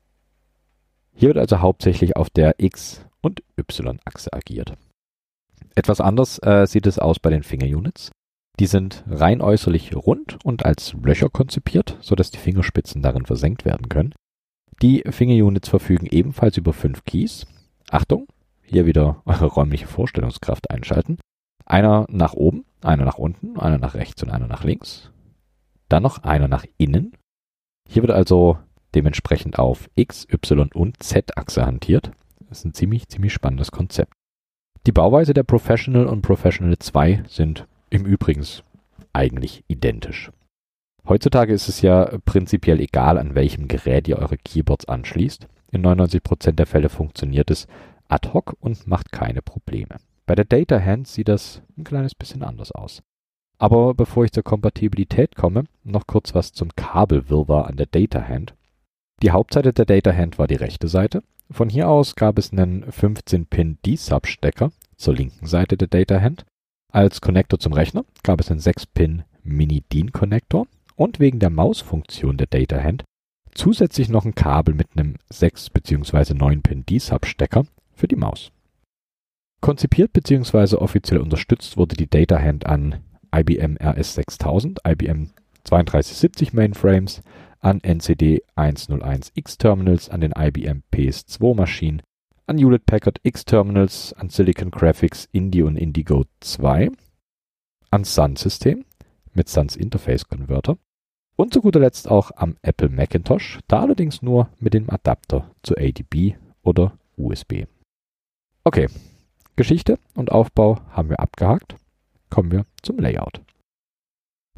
Hier 1.14 1.30
wird 1.30 1.38
also 1.38 1.60
hauptsächlich 1.60 2.16
auf 2.16 2.30
der 2.30 2.56
X- 2.58 3.06
und 3.22 3.44
Y-Achse 3.58 4.34
agiert. 4.34 4.74
Etwas 5.76 6.02
anders 6.02 6.40
äh, 6.44 6.68
sieht 6.68 6.86
es 6.86 7.00
aus 7.00 7.20
bei 7.20 7.30
den 7.30 7.44
Finger-Units. 7.44 8.12
Die 8.62 8.68
sind 8.68 9.04
rein 9.10 9.42
äußerlich 9.42 9.96
rund 9.96 10.38
und 10.46 10.66
als 10.66 10.94
Löcher 10.94 11.30
konzipiert, 11.30 11.98
sodass 12.00 12.30
die 12.30 12.38
Fingerspitzen 12.38 13.02
darin 13.02 13.26
versenkt 13.26 13.66
werden 13.66 13.90
können. 13.90 14.14
Die 14.84 15.02
Finger-Units 15.10 15.68
verfügen 15.68 16.06
ebenfalls 16.06 16.58
über 16.58 16.72
fünf 16.72 17.04
Keys. 17.04 17.48
Achtung, 17.90 18.28
hier 18.62 18.86
wieder 18.86 19.24
eure 19.26 19.48
räumliche 19.48 19.88
Vorstellungskraft 19.88 20.70
einschalten. 20.70 21.18
Einer 21.66 22.06
nach 22.12 22.34
oben, 22.34 22.66
einer 22.84 23.04
nach 23.04 23.18
unten, 23.18 23.58
einer 23.58 23.80
nach 23.80 23.96
rechts 23.96 24.22
und 24.22 24.30
einer 24.30 24.46
nach 24.46 24.64
links. 24.64 25.10
Dann 25.90 26.04
noch 26.04 26.22
einer 26.22 26.48
nach 26.48 26.68
innen. 26.78 27.14
Hier 27.90 28.04
wird 28.04 28.12
also 28.12 28.60
dementsprechend 28.94 29.58
auf 29.58 29.90
X, 29.96 30.28
Y 30.32 30.72
und 30.72 31.02
Z-Achse 31.02 31.66
hantiert. 31.66 32.12
Das 32.48 32.60
ist 32.60 32.66
ein 32.66 32.76
ziemlich, 32.76 33.10
ziemlich 33.10 33.34
spannendes 33.34 33.72
Konzept. 33.72 34.14
Die 34.86 34.92
Bauweise 34.92 35.34
der 35.34 35.42
Professional 35.42 36.06
und 36.06 36.22
Professional 36.22 36.78
2 36.78 37.24
sind 37.28 37.66
im 37.92 38.06
Übrigen 38.06 38.44
eigentlich 39.14 39.64
identisch. 39.68 40.32
Heutzutage 41.08 41.54
ist 41.54 41.68
es 41.68 41.82
ja 41.82 42.18
prinzipiell 42.26 42.80
egal, 42.80 43.18
an 43.18 43.36
welchem 43.36 43.68
Gerät 43.68 44.08
ihr 44.08 44.18
eure 44.18 44.38
Keyboards 44.38 44.86
anschließt. 44.86 45.48
In 45.72 45.86
99% 45.86 46.54
der 46.54 46.66
Fälle 46.66 46.90
funktioniert 46.90 47.52
es 47.52 47.68
ad 48.08 48.30
hoc 48.34 48.56
und 48.60 48.88
macht 48.88 49.12
keine 49.12 49.42
Probleme. 49.42 49.98
Bei 50.26 50.36
der 50.36 50.46
Data 50.46 50.80
Hand 50.80 51.08
sieht 51.08 51.28
das 51.28 51.62
ein 51.78 51.84
kleines 51.84 52.16
bisschen 52.16 52.44
anders 52.44 52.72
aus. 52.72 53.02
Aber 53.58 53.94
bevor 53.94 54.26
ich 54.26 54.32
zur 54.32 54.44
Kompatibilität 54.44 55.36
komme, 55.36 55.66
noch 55.84 56.08
kurz 56.08 56.34
was 56.34 56.54
zum 56.54 56.70
Kabelwirrwarr 56.76 57.68
an 57.68 57.78
der 57.78 57.86
Data 57.86 58.28
Hand. 58.28 58.56
Die 59.22 59.32
Hauptseite 59.32 59.74
der 59.74 59.86
Data 59.86 60.14
Hand 60.14 60.40
war 60.40 60.48
die 60.48 60.56
rechte 60.56 60.88
Seite. 60.88 61.24
Von 61.50 61.70
hier 61.70 61.90
aus 61.90 62.16
gab 62.16 62.40
es 62.40 62.52
einen 62.52 62.86
15-Pin 62.86 63.78
D-Sub-Stecker 63.86 64.72
zur 64.96 65.16
linken 65.16 65.46
Seite 65.46 65.78
der 65.78 65.90
Data 65.90 66.22
Hand 66.22 66.46
als 66.92 67.22
Connector 67.22 67.60
zum 67.60 67.74
Rechner 67.74 68.06
gab 68.24 68.42
es 68.42 68.52
einen 68.52 68.60
6-Pin 68.60 69.24
Mini-DIN-Konnektor 69.44 70.68
und 70.96 71.20
wegen 71.20 71.40
der 71.40 71.50
Mausfunktion 71.50 72.38
der 72.38 72.48
Data 72.48 72.82
Hand 72.82 73.04
zusätzlich 73.54 74.10
noch 74.10 74.26
ein 74.26 74.36
Kabel 74.36 74.76
mit 74.76 74.88
einem 74.96 75.16
6 75.30 75.70
bzw. 75.72 76.34
9-Pin 76.34 76.86
D-Sub-Stecker 76.86 77.66
für 77.94 78.08
die 78.08 78.16
Maus. 78.16 78.52
Konzipiert 79.62 80.14
bzw. 80.14 80.76
offiziell 80.78 81.20
unterstützt 81.20 81.78
wurde 81.78 81.96
die 81.96 82.10
Data 82.10 82.40
Hand 82.40 82.66
an 82.66 83.02
IBM 83.34 83.78
RS6000, 83.78 84.80
IBM 84.88 85.30
3270 85.64 86.54
Mainframes, 86.54 87.22
an 87.60 87.80
NCD 87.82 88.42
101X 88.56 89.58
Terminals, 89.60 90.10
an 90.10 90.22
den 90.22 90.34
IBM 90.36 90.84
PS2 90.92 91.56
Maschinen 91.56 92.02
an 92.52 92.58
Hewlett 92.58 92.86
Packard 92.86 93.22
X-Terminals, 93.24 94.12
an 94.12 94.28
Silicon 94.28 94.72
Graphics 94.72 95.30
Indie 95.32 95.62
und 95.62 95.78
Indigo 95.78 96.26
2, 96.42 96.92
an 97.92 98.04
Sun 98.04 98.36
System 98.36 98.84
mit 99.34 99.48
Suns 99.48 99.78
Interface 99.78 100.28
Converter 100.28 100.78
und 101.38 101.54
zu 101.54 101.62
guter 101.62 101.80
Letzt 101.80 102.12
auch 102.12 102.32
am 102.36 102.58
Apple 102.62 102.90
Macintosh, 102.90 103.60
da 103.70 103.80
allerdings 103.80 104.22
nur 104.22 104.50
mit 104.60 104.74
dem 104.74 104.90
Adapter 104.90 105.50
zu 105.64 105.78
ADB 105.78 106.36
oder 106.62 106.98
USB. 107.16 107.68
Okay, 108.66 108.90
Geschichte 109.56 109.98
und 110.16 110.34
Aufbau 110.34 110.82
haben 110.90 111.08
wir 111.08 111.22
abgehakt. 111.22 111.78
Kommen 112.30 112.52
wir 112.52 112.66
zum 112.82 113.00
Layout. 113.00 113.42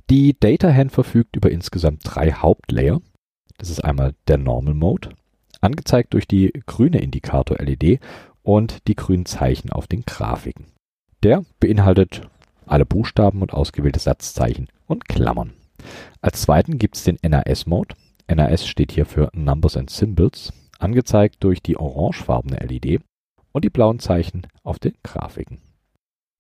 Die 0.10 0.36
Data 0.40 0.74
Hand 0.74 0.94
verfügt 0.94 1.36
über 1.36 1.52
insgesamt 1.52 2.02
drei 2.04 2.32
Hauptlayer. 2.32 3.02
Das 3.60 3.70
ist 3.70 3.84
einmal 3.84 4.16
der 4.28 4.40
Normal 4.40 4.74
Mode, 4.74 5.10
angezeigt 5.64 6.14
durch 6.14 6.28
die 6.28 6.52
grüne 6.66 7.00
Indikator-LED 7.00 8.00
und 8.42 8.88
die 8.88 8.96
grünen 8.96 9.26
Zeichen 9.26 9.72
auf 9.72 9.88
den 9.88 10.04
Grafiken. 10.06 10.66
Der 11.24 11.44
beinhaltet 11.60 12.22
alle 12.66 12.86
Buchstaben 12.86 13.42
und 13.42 13.54
ausgewählte 13.54 14.00
Satzzeichen 14.00 14.68
und 14.88 15.08
Klammern. 15.08 15.54
Als 16.22 16.42
zweiten 16.42 16.78
gibt 16.78 16.98
es 16.98 17.04
den 17.04 17.18
NAS-Mode. 17.22 17.96
NAS 18.28 18.68
steht 18.68 18.92
hier 18.92 19.06
für 19.06 19.30
Numbers 19.34 19.78
and 19.78 19.90
Symbols, 19.90 20.54
angezeigt 20.80 21.44
durch 21.44 21.62
die 21.62 21.78
orangefarbene 21.78 22.58
LED 22.58 23.02
und 23.52 23.66
die 23.66 23.70
blauen 23.70 24.00
Zeichen 24.00 24.48
auf 24.64 24.80
den 24.80 24.94
Grafiken. 25.04 25.60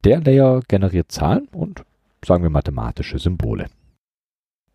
Der 0.03 0.19
Layer 0.21 0.61
generiert 0.67 1.11
Zahlen 1.11 1.47
und 1.53 1.83
sagen 2.25 2.43
wir 2.43 2.49
mathematische 2.49 3.19
Symbole. 3.19 3.67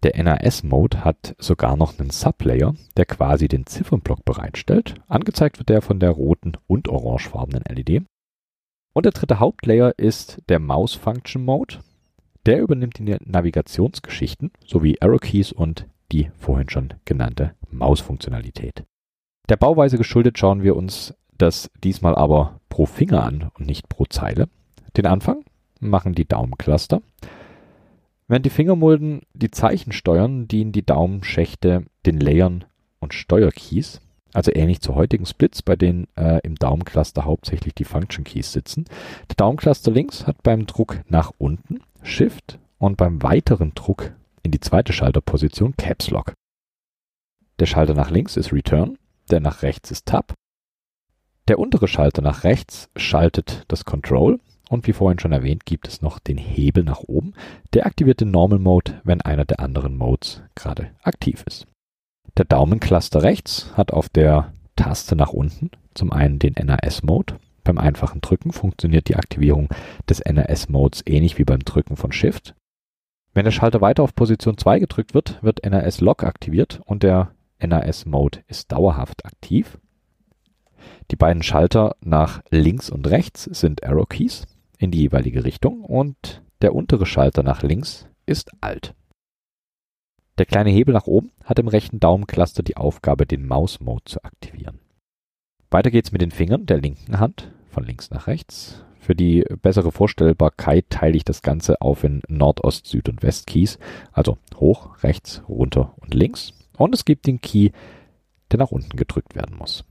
Der 0.04 0.22
NAS-Mode 0.22 1.04
hat 1.04 1.34
sogar 1.38 1.76
noch 1.76 1.98
einen 1.98 2.10
Sublayer, 2.10 2.74
der 2.96 3.04
quasi 3.04 3.48
den 3.48 3.66
Ziffernblock 3.66 4.24
bereitstellt. 4.24 4.94
Angezeigt 5.08 5.58
wird 5.58 5.68
der 5.68 5.82
von 5.82 5.98
der 5.98 6.10
roten 6.10 6.52
und 6.68 6.88
orangefarbenen 6.88 7.64
LED. 7.68 8.04
Und 8.94 9.04
der 9.04 9.12
dritte 9.12 9.40
Hauptlayer 9.40 9.94
ist 9.96 10.40
der 10.48 10.60
Mouse 10.60 10.94
Function 10.94 11.44
Mode. 11.44 11.78
Der 12.46 12.60
übernimmt 12.60 12.98
die 12.98 13.16
Navigationsgeschichten 13.24 14.52
sowie 14.64 14.96
Arrow 15.00 15.20
Keys 15.20 15.52
und 15.52 15.86
die 16.12 16.30
vorhin 16.38 16.70
schon 16.70 16.94
genannte 17.04 17.54
Mausfunktionalität. 17.70 18.84
Der 19.48 19.56
Bauweise 19.56 19.98
geschuldet 19.98 20.38
schauen 20.38 20.62
wir 20.62 20.76
uns 20.76 21.14
das 21.36 21.70
diesmal 21.82 22.14
aber 22.14 22.60
pro 22.68 22.86
Finger 22.86 23.24
an 23.24 23.50
und 23.54 23.66
nicht 23.66 23.88
pro 23.88 24.04
Zeile. 24.04 24.48
Den 24.96 25.06
Anfang 25.06 25.44
machen 25.80 26.14
die 26.14 26.26
Daumencluster. 26.26 27.02
Während 28.28 28.44
die 28.44 28.50
Fingermulden 28.50 29.22
die 29.32 29.50
Zeichen 29.50 29.92
steuern, 29.92 30.46
dienen 30.48 30.72
die 30.72 30.84
Daumenschächte 30.84 31.86
den 32.04 32.20
Layern 32.20 32.66
und 33.00 33.14
Steuerkeys, 33.14 34.02
also 34.34 34.52
ähnlich 34.54 34.82
zu 34.82 34.94
heutigen 34.94 35.24
Splits, 35.24 35.62
bei 35.62 35.76
denen 35.76 36.06
äh, 36.14 36.38
im 36.42 36.54
Daumencluster 36.54 37.24
hauptsächlich 37.24 37.74
die 37.74 37.84
Function 37.84 38.24
Keys 38.24 38.52
sitzen. 38.52 38.84
Der 39.30 39.36
Daumencluster 39.36 39.90
links 39.90 40.26
hat 40.26 40.42
beim 40.42 40.66
Druck 40.66 41.00
nach 41.08 41.32
unten 41.38 41.80
Shift 42.02 42.58
und 42.76 42.98
beim 42.98 43.22
weiteren 43.22 43.72
Druck 43.74 44.12
in 44.42 44.50
die 44.50 44.60
zweite 44.60 44.92
Schalterposition 44.92 45.74
Caps 45.78 46.10
Lock. 46.10 46.34
Der 47.58 47.66
Schalter 47.66 47.94
nach 47.94 48.10
links 48.10 48.36
ist 48.36 48.52
Return, 48.52 48.98
der 49.30 49.40
nach 49.40 49.62
rechts 49.62 49.90
ist 49.90 50.06
Tab. 50.06 50.34
Der 51.48 51.58
untere 51.58 51.88
Schalter 51.88 52.20
nach 52.20 52.44
rechts 52.44 52.90
schaltet 52.94 53.64
das 53.68 53.86
Control 53.86 54.38
und 54.68 54.86
wie 54.86 54.92
vorhin 54.92 55.18
schon 55.18 55.32
erwähnt, 55.32 55.66
gibt 55.66 55.88
es 55.88 56.02
noch 56.02 56.18
den 56.18 56.38
Hebel 56.38 56.84
nach 56.84 57.00
oben. 57.00 57.34
Der 57.74 57.86
aktiviert 57.86 58.20
den 58.20 58.30
Normal 58.30 58.58
Mode, 58.58 59.00
wenn 59.04 59.20
einer 59.20 59.44
der 59.44 59.60
anderen 59.60 59.96
Modes 59.96 60.42
gerade 60.54 60.90
aktiv 61.02 61.44
ist. 61.46 61.66
Der 62.36 62.44
Daumencluster 62.44 63.22
rechts 63.22 63.72
hat 63.76 63.92
auf 63.92 64.08
der 64.08 64.52
Taste 64.76 65.16
nach 65.16 65.32
unten 65.32 65.70
zum 65.94 66.12
einen 66.12 66.38
den 66.38 66.54
NAS-Mode. 66.54 67.38
Beim 67.64 67.78
einfachen 67.78 68.20
Drücken 68.20 68.52
funktioniert 68.52 69.08
die 69.08 69.16
Aktivierung 69.16 69.68
des 70.08 70.22
NAS-Modes 70.24 71.02
ähnlich 71.06 71.38
wie 71.38 71.44
beim 71.44 71.60
Drücken 71.60 71.96
von 71.96 72.12
Shift. 72.12 72.54
Wenn 73.34 73.44
der 73.44 73.50
Schalter 73.50 73.80
weiter 73.80 74.02
auf 74.02 74.14
Position 74.14 74.56
2 74.56 74.78
gedrückt 74.78 75.14
wird, 75.14 75.42
wird 75.42 75.64
NAS-Lock 75.64 76.24
aktiviert 76.24 76.80
und 76.84 77.02
der 77.02 77.32
NAS-Mode 77.60 78.40
ist 78.46 78.72
dauerhaft 78.72 79.26
aktiv. 79.26 79.78
Die 81.10 81.16
beiden 81.16 81.42
Schalter 81.42 81.96
nach 82.00 82.42
links 82.50 82.88
und 82.88 83.08
rechts 83.08 83.44
sind 83.44 83.84
Arrow 83.84 84.08
Keys 84.08 84.46
in 84.78 84.90
die 84.90 85.00
jeweilige 85.00 85.44
Richtung 85.44 85.84
und 85.84 86.42
der 86.62 86.74
untere 86.74 87.06
Schalter 87.06 87.42
nach 87.42 87.62
links 87.62 88.08
ist 88.26 88.50
Alt. 88.60 88.94
Der 90.38 90.46
kleine 90.46 90.70
Hebel 90.70 90.94
nach 90.94 91.06
oben 91.06 91.32
hat 91.44 91.58
im 91.58 91.68
rechten 91.68 91.98
Daumencluster 91.98 92.62
die 92.62 92.76
Aufgabe, 92.76 93.26
den 93.26 93.46
Mouse 93.46 93.80
Mode 93.80 94.04
zu 94.04 94.22
aktivieren. 94.22 94.78
Weiter 95.70 95.90
geht's 95.90 96.12
mit 96.12 96.22
den 96.22 96.30
Fingern 96.30 96.66
der 96.66 96.80
linken 96.80 97.18
Hand, 97.18 97.52
von 97.68 97.84
links 97.84 98.10
nach 98.10 98.28
rechts. 98.28 98.84
Für 99.00 99.14
die 99.14 99.44
bessere 99.62 99.90
Vorstellbarkeit 99.90 100.90
teile 100.90 101.16
ich 101.16 101.24
das 101.24 101.42
Ganze 101.42 101.80
auf 101.80 102.04
in 102.04 102.22
Nord, 102.28 102.62
Ost, 102.62 102.86
Süd 102.86 103.08
und 103.08 103.22
West 103.22 103.46
Keys, 103.46 103.78
also 104.12 104.38
hoch, 104.56 105.02
rechts, 105.02 105.42
runter 105.48 105.94
und 105.96 106.14
links. 106.14 106.52
Und 106.76 106.94
es 106.94 107.04
gibt 107.04 107.26
den 107.26 107.40
Key, 107.40 107.70
der 108.52 108.58
nach 108.58 108.70
unten 108.70 108.96
gedrückt 108.96 109.34
werden 109.34 109.56
muss. 109.56 109.84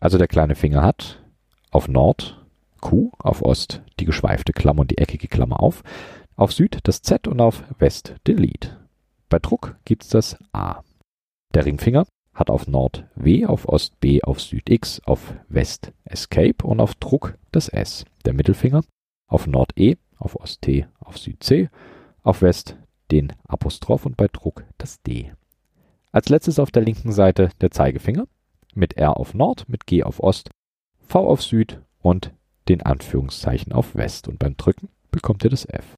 Also 0.00 0.18
der 0.18 0.28
kleine 0.28 0.54
Finger 0.54 0.82
hat 0.82 1.22
auf 1.70 1.88
Nord 1.88 2.43
Q, 2.84 3.10
auf 3.18 3.42
Ost 3.42 3.82
die 3.98 4.04
geschweifte 4.04 4.52
Klammer 4.52 4.82
und 4.82 4.90
die 4.90 4.98
eckige 4.98 5.26
Klammer 5.26 5.60
auf, 5.60 5.82
auf 6.36 6.52
Süd 6.52 6.78
das 6.84 7.00
Z 7.00 7.26
und 7.26 7.40
auf 7.40 7.64
West 7.78 8.14
Delete. 8.26 8.76
Bei 9.30 9.38
Druck 9.38 9.76
gibt's 9.86 10.10
das 10.10 10.36
A. 10.52 10.82
Der 11.54 11.64
Ringfinger 11.64 12.06
hat 12.34 12.50
auf 12.50 12.68
Nord 12.68 13.06
W, 13.16 13.46
auf 13.46 13.66
Ost 13.68 13.98
B, 14.00 14.22
auf 14.22 14.40
Süd 14.40 14.68
X, 14.68 15.00
auf 15.06 15.34
West 15.48 15.92
Escape 16.04 16.64
und 16.64 16.78
auf 16.78 16.94
Druck 16.96 17.38
das 17.52 17.68
S. 17.68 18.04
Der 18.26 18.34
Mittelfinger 18.34 18.82
auf 19.28 19.46
Nord 19.46 19.72
E, 19.76 19.96
auf 20.18 20.36
Ost 20.36 20.62
T, 20.62 20.86
auf 21.00 21.16
Süd 21.16 21.42
C, 21.42 21.70
auf 22.22 22.42
West 22.42 22.76
den 23.10 23.32
Apostroph 23.48 24.04
und 24.04 24.16
bei 24.18 24.28
Druck 24.28 24.64
das 24.76 25.00
D. 25.02 25.32
Als 26.12 26.28
letztes 26.28 26.58
auf 26.58 26.70
der 26.70 26.82
linken 26.82 27.12
Seite 27.12 27.48
der 27.62 27.70
Zeigefinger 27.70 28.26
mit 28.74 28.98
R 28.98 29.16
auf 29.16 29.32
Nord, 29.32 29.68
mit 29.68 29.86
G 29.86 30.02
auf 30.02 30.20
Ost, 30.20 30.50
V 31.06 31.26
auf 31.26 31.42
Süd 31.42 31.80
und 32.02 32.34
den 32.68 32.82
Anführungszeichen 32.82 33.72
auf 33.72 33.94
West. 33.94 34.28
Und 34.28 34.38
beim 34.38 34.56
Drücken 34.56 34.88
bekommt 35.10 35.44
ihr 35.44 35.50
das 35.50 35.64
F. 35.64 35.94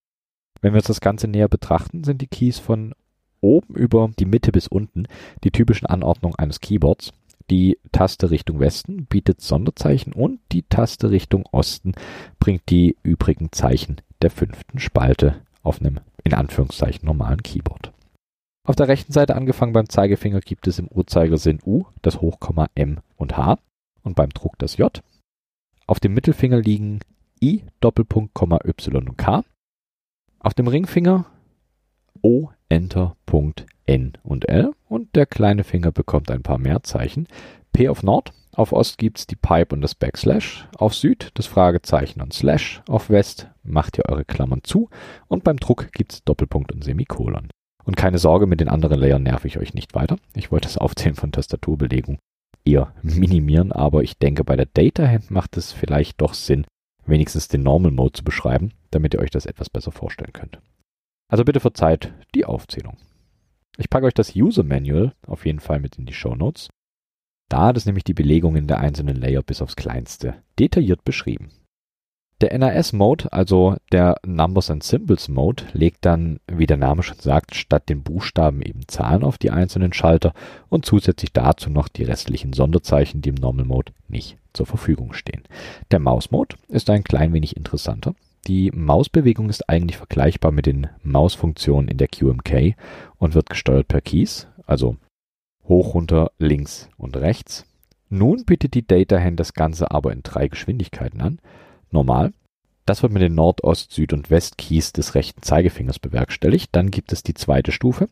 Wenn 0.60 0.72
wir 0.72 0.78
uns 0.78 0.86
das 0.86 1.00
Ganze 1.00 1.28
näher 1.28 1.48
betrachten, 1.48 2.04
sind 2.04 2.20
die 2.22 2.26
Keys 2.26 2.58
von 2.58 2.94
oben 3.40 3.74
über 3.74 4.10
die 4.18 4.24
Mitte 4.24 4.52
bis 4.52 4.66
unten 4.66 5.06
die 5.44 5.50
typischen 5.50 5.86
Anordnungen 5.86 6.38
eines 6.38 6.60
Keyboards. 6.60 7.12
Die 7.50 7.78
Taste 7.92 8.30
Richtung 8.30 8.58
Westen 8.58 9.06
bietet 9.06 9.40
Sonderzeichen 9.40 10.12
und 10.12 10.40
die 10.50 10.64
Taste 10.64 11.10
Richtung 11.10 11.44
Osten 11.52 11.92
bringt 12.40 12.68
die 12.70 12.96
übrigen 13.02 13.52
Zeichen 13.52 14.00
der 14.22 14.30
fünften 14.30 14.80
Spalte 14.80 15.42
auf 15.62 15.80
einem 15.80 16.00
in 16.24 16.34
Anführungszeichen 16.34 17.06
normalen 17.06 17.42
Keyboard. 17.42 17.92
Auf 18.66 18.74
der 18.74 18.88
rechten 18.88 19.12
Seite 19.12 19.36
angefangen 19.36 19.72
beim 19.72 19.88
Zeigefinger 19.88 20.40
gibt 20.40 20.66
es 20.66 20.80
im 20.80 20.88
Uhrzeigersinn 20.88 21.60
U, 21.64 21.84
das 22.02 22.20
Hochkomma 22.20 22.66
M 22.74 22.98
und 23.16 23.36
H 23.36 23.58
und 24.02 24.16
beim 24.16 24.30
Druck 24.30 24.58
das 24.58 24.76
J. 24.76 25.02
Auf 25.86 26.00
dem 26.00 26.14
Mittelfinger 26.14 26.60
liegen 26.60 27.00
I, 27.40 27.62
Doppelpunkt, 27.80 28.34
Komma, 28.34 28.58
Y 28.64 29.08
und 29.08 29.16
K. 29.16 29.44
Auf 30.40 30.54
dem 30.54 30.66
Ringfinger 30.66 31.26
O, 32.22 32.48
Enter, 32.68 33.16
Punkt, 33.24 33.66
N 33.84 34.18
und 34.24 34.48
L 34.48 34.72
und 34.88 35.14
der 35.14 35.26
kleine 35.26 35.62
Finger 35.62 35.92
bekommt 35.92 36.30
ein 36.30 36.42
paar 36.42 36.58
mehr 36.58 36.82
Zeichen. 36.82 37.28
P 37.72 37.88
auf 37.88 38.02
Nord, 38.02 38.32
auf 38.52 38.72
Ost 38.72 38.98
gibt's 38.98 39.28
die 39.28 39.36
Pipe 39.36 39.74
und 39.74 39.80
das 39.80 39.94
Backslash, 39.94 40.66
auf 40.76 40.94
Süd 40.94 41.30
das 41.34 41.46
Fragezeichen 41.46 42.20
und 42.20 42.32
Slash, 42.32 42.82
auf 42.88 43.10
West 43.10 43.48
macht 43.62 43.98
ihr 43.98 44.06
eure 44.08 44.24
Klammern 44.24 44.62
zu 44.64 44.88
und 45.28 45.44
beim 45.44 45.58
Druck 45.58 45.92
gibt's 45.92 46.24
Doppelpunkt 46.24 46.72
und 46.72 46.82
Semikolon. 46.82 47.48
Und 47.84 47.96
keine 47.96 48.18
Sorge, 48.18 48.46
mit 48.46 48.58
den 48.60 48.68
anderen 48.68 48.98
Layern 48.98 49.22
nerv 49.22 49.44
ich 49.44 49.58
euch 49.58 49.72
nicht 49.72 49.94
weiter. 49.94 50.16
Ich 50.34 50.50
wollte 50.50 50.66
das 50.66 50.78
Aufzählen 50.78 51.14
von 51.14 51.30
Tastaturbelegung 51.30 52.18
eher 52.66 52.92
minimieren, 53.02 53.72
aber 53.72 54.02
ich 54.02 54.18
denke, 54.18 54.44
bei 54.44 54.56
der 54.56 54.66
Data 54.66 55.06
Hand 55.06 55.30
macht 55.30 55.56
es 55.56 55.72
vielleicht 55.72 56.20
doch 56.20 56.34
Sinn, 56.34 56.66
wenigstens 57.06 57.48
den 57.48 57.62
Normal 57.62 57.92
Mode 57.92 58.12
zu 58.12 58.24
beschreiben, 58.24 58.72
damit 58.90 59.14
ihr 59.14 59.20
euch 59.20 59.30
das 59.30 59.46
etwas 59.46 59.70
besser 59.70 59.92
vorstellen 59.92 60.32
könnt. 60.32 60.60
Also 61.28 61.44
bitte 61.44 61.60
verzeiht 61.60 62.12
die 62.34 62.44
Aufzählung. 62.44 62.96
Ich 63.78 63.90
packe 63.90 64.06
euch 64.06 64.14
das 64.14 64.34
User 64.34 64.62
Manual 64.62 65.12
auf 65.26 65.44
jeden 65.44 65.60
Fall 65.60 65.80
mit 65.80 65.96
in 65.96 66.06
die 66.06 66.14
Show 66.14 66.34
Notes. 66.34 66.68
Da 67.48 67.66
hat 67.66 67.76
es 67.76 67.86
nämlich 67.86 68.04
die 68.04 68.14
Belegungen 68.14 68.66
der 68.66 68.80
einzelnen 68.80 69.16
Layer 69.16 69.42
bis 69.42 69.62
aufs 69.62 69.76
kleinste 69.76 70.42
detailliert 70.58 71.04
beschrieben. 71.04 71.50
Der 72.42 72.58
NAS-Mode, 72.58 73.32
also 73.32 73.76
der 73.92 74.16
Numbers 74.26 74.70
and 74.70 74.82
Symbols 74.82 75.28
Mode, 75.28 75.64
legt 75.72 76.04
dann, 76.04 76.38
wie 76.46 76.66
der 76.66 76.76
Name 76.76 77.02
schon 77.02 77.18
sagt, 77.18 77.54
statt 77.54 77.88
den 77.88 78.02
Buchstaben 78.02 78.60
eben 78.60 78.86
Zahlen 78.88 79.24
auf 79.24 79.38
die 79.38 79.50
einzelnen 79.50 79.94
Schalter 79.94 80.34
und 80.68 80.84
zusätzlich 80.84 81.32
dazu 81.32 81.70
noch 81.70 81.88
die 81.88 82.02
restlichen 82.02 82.52
Sonderzeichen, 82.52 83.22
die 83.22 83.30
im 83.30 83.36
Normal 83.36 83.64
Mode 83.64 83.92
nicht 84.08 84.36
zur 84.52 84.66
Verfügung 84.66 85.14
stehen. 85.14 85.44
Der 85.90 85.98
Maus-Mode 85.98 86.56
ist 86.68 86.90
ein 86.90 87.04
klein 87.04 87.32
wenig 87.32 87.56
interessanter. 87.56 88.14
Die 88.46 88.70
Mausbewegung 88.70 89.48
ist 89.48 89.70
eigentlich 89.70 89.96
vergleichbar 89.96 90.52
mit 90.52 90.66
den 90.66 90.88
Mausfunktionen 91.02 91.88
in 91.88 91.96
der 91.96 92.08
QMK 92.08 92.76
und 93.16 93.34
wird 93.34 93.48
gesteuert 93.48 93.88
per 93.88 94.02
Keys, 94.02 94.46
also 94.66 94.96
hoch, 95.64 95.94
runter, 95.94 96.30
links 96.38 96.90
und 96.98 97.16
rechts. 97.16 97.64
Nun 98.10 98.44
bietet 98.44 98.74
die 98.74 98.86
Data 98.86 99.18
Hand 99.18 99.40
das 99.40 99.54
Ganze 99.54 99.90
aber 99.90 100.12
in 100.12 100.22
drei 100.22 100.48
Geschwindigkeiten 100.48 101.22
an 101.22 101.38
normal. 101.90 102.32
Das 102.84 103.02
wird 103.02 103.12
mit 103.12 103.22
den 103.22 103.34
Nord-, 103.34 103.64
Ost-, 103.64 103.92
Süd- 103.92 104.12
und 104.12 104.30
West-Keys 104.30 104.92
des 104.92 105.14
rechten 105.14 105.42
Zeigefingers 105.42 105.98
bewerkstelligt. 105.98 106.70
Dann 106.72 106.90
gibt 106.90 107.12
es 107.12 107.22
die 107.22 107.34
zweite 107.34 107.72
Stufe. 107.72 108.08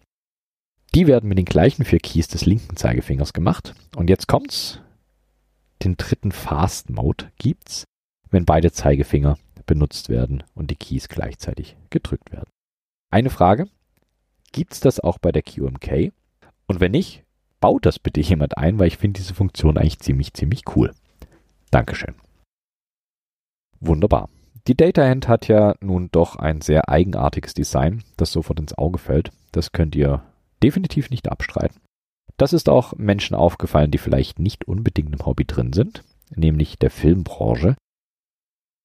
Die 0.95 1.07
werden 1.07 1.29
mit 1.29 1.39
den 1.39 1.45
gleichen 1.45 1.85
vier 1.85 2.01
Keys 2.01 2.29
des 2.29 2.45
linken 2.45 2.77
Zeigefingers 2.77 3.33
gemacht. 3.33 3.75
Und 3.97 4.11
jetzt 4.11 4.29
kommt's. 4.29 4.81
Den 5.83 5.97
dritten 5.97 6.33
Fast 6.33 6.91
Mode 6.91 7.31
gibt's, 7.39 7.85
wenn 8.31 8.45
beide 8.45 8.73
Zeigefinger 8.73 9.39
benutzt 9.67 10.09
werden 10.09 10.43
und 10.55 10.71
die 10.71 10.77
Keys 10.77 11.09
gleichzeitig 11.09 11.77
gedrückt 11.91 12.33
werden. 12.33 12.51
Eine 13.11 13.31
Frage. 13.31 13.69
Gibt's 14.53 14.81
das 14.81 15.01
auch 15.01 15.19
bei 15.19 15.33
der 15.33 15.43
QMK? 15.43 16.13
Und 16.67 16.81
wenn 16.81 16.93
nicht, 16.93 17.25
baut 17.61 17.87
das 17.87 17.99
bitte 17.99 18.21
jemand 18.21 18.57
ein, 18.57 18.79
weil 18.79 18.89
ich 18.89 18.99
finde 18.99 19.21
diese 19.21 19.35
Funktion 19.35 19.77
eigentlich 19.77 19.99
ziemlich, 19.99 20.33
ziemlich 20.33 20.63
cool. 20.75 20.93
Dankeschön. 21.71 22.15
Wunderbar. 23.87 24.31
Die 24.67 24.77
Data 24.77 25.07
Hand 25.07 25.29
hat 25.29 25.47
ja 25.47 25.75
nun 25.81 26.09
doch 26.11 26.37
ein 26.37 26.63
sehr 26.63 26.89
eigenartiges 26.89 27.53
Design, 27.53 28.03
das 28.17 28.33
sofort 28.33 28.59
ins 28.59 28.77
Auge 28.79 28.99
fällt. 28.99 29.31
Das 29.53 29.73
könnt 29.73 29.95
ihr 29.95 30.23
definitiv 30.63 31.11
nicht 31.11 31.31
abstreiten. 31.31 31.81
Das 32.39 32.55
ist 32.55 32.71
auch 32.71 32.95
Menschen 32.97 33.37
aufgefallen, 33.37 33.91
die 33.91 33.99
vielleicht 33.99 34.39
nicht 34.39 34.67
unbedingt 34.67 35.13
im 35.13 35.27
Hobby 35.27 35.45
drin 35.45 35.75
sind, 35.75 36.03
nämlich 36.35 36.79
der 36.79 36.91
Filmbranche. 36.91 37.77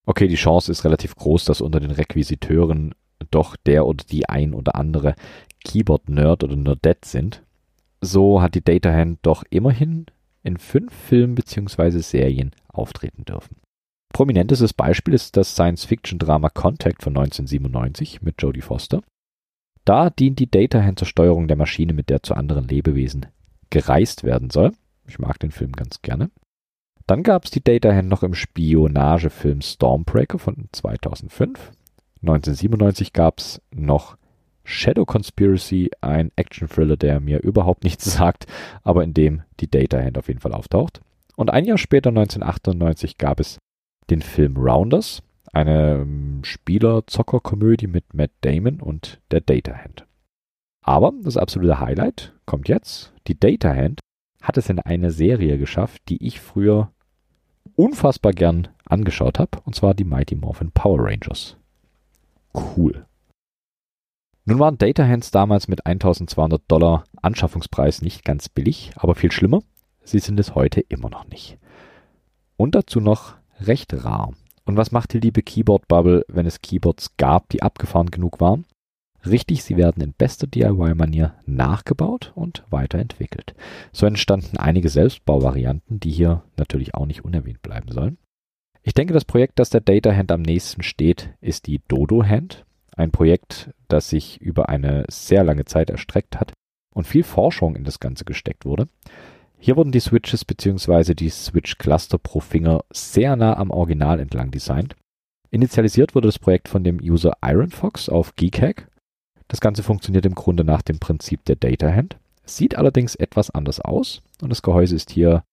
Okay, 0.05 0.27
die 0.27 0.35
Chance 0.35 0.69
ist 0.69 0.83
relativ 0.83 1.15
groß, 1.15 1.45
dass 1.45 1.61
unter 1.61 1.79
den 1.79 1.91
Requisiteuren 1.91 2.93
doch 3.31 3.55
der 3.55 3.85
oder 3.85 4.03
die 4.03 4.27
ein 4.27 4.53
oder 4.53 4.75
andere 4.75 5.15
Keyboard-Nerd 5.63 6.43
oder 6.43 6.57
Nerdette 6.57 7.07
sind. 7.07 7.43
So 8.01 8.41
hat 8.41 8.53
die 8.53 8.63
Data 8.63 8.91
Hand 8.91 9.19
doch 9.21 9.43
immerhin 9.49 10.07
in 10.43 10.57
fünf 10.57 10.93
Filmen 10.93 11.35
bzw. 11.35 11.99
Serien 11.99 12.51
auftreten 12.67 13.23
dürfen. 13.23 13.55
Prominentestes 14.13 14.73
Beispiel 14.73 15.13
ist 15.13 15.37
das 15.37 15.53
Science-Fiction-Drama 15.53 16.49
Contact 16.49 17.03
von 17.03 17.15
1997 17.15 18.21
mit 18.21 18.41
Jodie 18.41 18.61
Foster. 18.61 19.01
Da 19.85 20.09
dient 20.09 20.39
die 20.39 20.49
Data 20.49 20.81
Hand 20.81 20.99
zur 20.99 21.07
Steuerung 21.07 21.47
der 21.47 21.57
Maschine, 21.57 21.93
mit 21.93 22.09
der 22.09 22.21
zu 22.23 22.33
anderen 22.33 22.67
Lebewesen 22.67 23.27
gereist 23.69 24.23
werden 24.23 24.49
soll. 24.49 24.71
Ich 25.07 25.19
mag 25.19 25.39
den 25.39 25.51
Film 25.51 25.71
ganz 25.71 26.01
gerne. 26.01 26.31
Dann 27.07 27.23
gab 27.23 27.45
es 27.45 27.51
die 27.51 27.63
Data 27.63 27.93
Hand 27.93 28.09
noch 28.09 28.23
im 28.23 28.35
Spionagefilm 28.35 29.61
Stormbreaker 29.61 30.37
von 30.37 30.67
2005. 30.71 31.71
1997 32.21 33.13
gab 33.13 33.39
es 33.39 33.61
noch 33.71 34.17
Shadow 34.63 35.05
Conspiracy, 35.05 35.89
ein 36.01 36.31
Action-Thriller, 36.35 36.97
der 36.97 37.19
mir 37.19 37.41
überhaupt 37.41 37.83
nichts 37.83 38.05
sagt, 38.13 38.45
aber 38.83 39.03
in 39.03 39.13
dem 39.13 39.41
die 39.59 39.69
Data 39.69 39.99
Hand 39.99 40.17
auf 40.17 40.27
jeden 40.27 40.39
Fall 40.39 40.53
auftaucht. 40.53 41.01
Und 41.35 41.49
ein 41.49 41.65
Jahr 41.65 41.77
später, 41.77 42.09
1998, 42.09 43.17
gab 43.17 43.39
es 43.39 43.57
den 44.09 44.21
Film 44.21 44.57
Rounders, 44.57 45.21
eine 45.53 45.99
ähm, 46.01 46.41
Spieler-Zocker-Komödie 46.43 47.87
mit 47.87 48.13
Matt 48.13 48.31
Damon 48.41 48.81
und 48.81 49.19
der 49.31 49.41
Data 49.41 49.73
Hand. 49.73 50.05
Aber 50.81 51.13
das 51.21 51.37
absolute 51.37 51.79
Highlight 51.79 52.33
kommt 52.45 52.67
jetzt. 52.67 53.13
Die 53.27 53.39
Data 53.39 53.73
Hand 53.73 53.99
hat 54.41 54.57
es 54.57 54.69
in 54.69 54.79
eine 54.79 55.11
Serie 55.11 55.57
geschafft, 55.57 56.01
die 56.09 56.25
ich 56.25 56.39
früher 56.39 56.91
unfassbar 57.75 58.33
gern 58.33 58.67
angeschaut 58.85 59.39
habe, 59.39 59.59
und 59.65 59.75
zwar 59.75 59.93
die 59.93 60.03
Mighty 60.03 60.35
Morphin 60.35 60.71
Power 60.71 61.05
Rangers. 61.05 61.57
Cool. 62.53 63.05
Nun 64.45 64.59
waren 64.59 64.77
Data 64.77 65.05
Hands 65.05 65.29
damals 65.29 65.67
mit 65.67 65.85
1200 65.85 66.61
Dollar 66.67 67.03
Anschaffungspreis 67.21 68.01
nicht 68.01 68.25
ganz 68.25 68.49
billig, 68.49 68.91
aber 68.95 69.13
viel 69.13 69.31
schlimmer, 69.31 69.61
sie 70.03 70.19
sind 70.19 70.39
es 70.39 70.55
heute 70.55 70.81
immer 70.81 71.09
noch 71.09 71.27
nicht. 71.27 71.59
Und 72.57 72.73
dazu 72.73 72.99
noch 72.99 73.38
recht 73.61 73.93
rar. 74.03 74.33
Und 74.65 74.77
was 74.77 74.91
macht 74.91 75.13
die 75.13 75.19
liebe 75.19 75.41
Keyboard 75.41 75.87
Bubble, 75.87 76.25
wenn 76.27 76.45
es 76.45 76.61
Keyboards 76.61 77.17
gab, 77.17 77.49
die 77.49 77.63
abgefahren 77.63 78.11
genug 78.11 78.39
waren? 78.39 78.65
Richtig, 79.25 79.63
sie 79.63 79.75
werden 79.75 80.01
in 80.01 80.13
bester 80.13 80.47
DIY-Manier 80.47 81.33
nachgebaut 81.45 82.31
und 82.35 82.63
weiterentwickelt. 82.69 83.53
So 83.91 84.05
entstanden 84.05 84.57
einige 84.57 84.89
Selbstbauvarianten, 84.89 85.99
die 85.99 86.11
hier 86.11 86.43
natürlich 86.57 86.95
auch 86.95 87.05
nicht 87.05 87.25
unerwähnt 87.25 87.61
bleiben 87.61 87.91
sollen. 87.91 88.17
Ich 88.81 88.93
denke, 88.93 89.13
das 89.13 89.25
Projekt, 89.25 89.59
das 89.59 89.69
der 89.69 89.81
Data 89.81 90.15
Hand 90.15 90.31
am 90.31 90.41
nächsten 90.41 90.83
steht, 90.83 91.33
ist 91.41 91.67
die 91.67 91.81
Dodo 91.87 92.23
Hand, 92.23 92.65
ein 92.95 93.11
Projekt, 93.11 93.71
das 93.87 94.09
sich 94.09 94.39
über 94.39 94.69
eine 94.69 95.05
sehr 95.09 95.43
lange 95.43 95.65
Zeit 95.65 95.89
erstreckt 95.89 96.39
hat 96.39 96.53
und 96.93 97.05
viel 97.05 97.23
Forschung 97.23 97.75
in 97.75 97.83
das 97.83 97.99
Ganze 97.99 98.23
gesteckt 98.23 98.65
wurde. 98.65 98.87
Hier 99.61 99.75
wurden 99.75 99.91
die 99.91 99.99
Switches 99.99 100.45
bzw. 100.45 101.13
die 101.13 101.29
Switch 101.29 101.77
Cluster 101.77 102.17
pro 102.17 102.39
Finger 102.39 102.85
sehr 102.91 103.35
nah 103.35 103.57
am 103.57 103.71
Original 103.71 104.19
entlang 104.19 104.51
designt. 104.51 104.95
Initialisiert 105.51 106.15
wurde 106.15 106.29
das 106.29 106.39
Projekt 106.39 106.69
von 106.69 106.83
dem 106.85 106.99
User 107.01 107.33
Ironfox 107.43 108.07
auf 108.07 108.35
Geekhack. 108.37 108.89
Das 109.49 109.59
Ganze 109.59 109.83
funktioniert 109.83 110.25
im 110.25 110.35
Grunde 110.35 110.63
nach 110.63 110.81
dem 110.81 110.99
Prinzip 110.99 111.43
der 111.43 111.57
Data 111.57 111.91
Hand, 111.91 112.17
sieht 112.45 112.77
allerdings 112.77 113.15
etwas 113.15 113.49
anders 113.49 113.81
aus 113.81 114.21
und 114.41 114.49
das 114.49 114.61
Gehäuse 114.61 114.95
ist 114.95 115.11
hier 115.11 115.43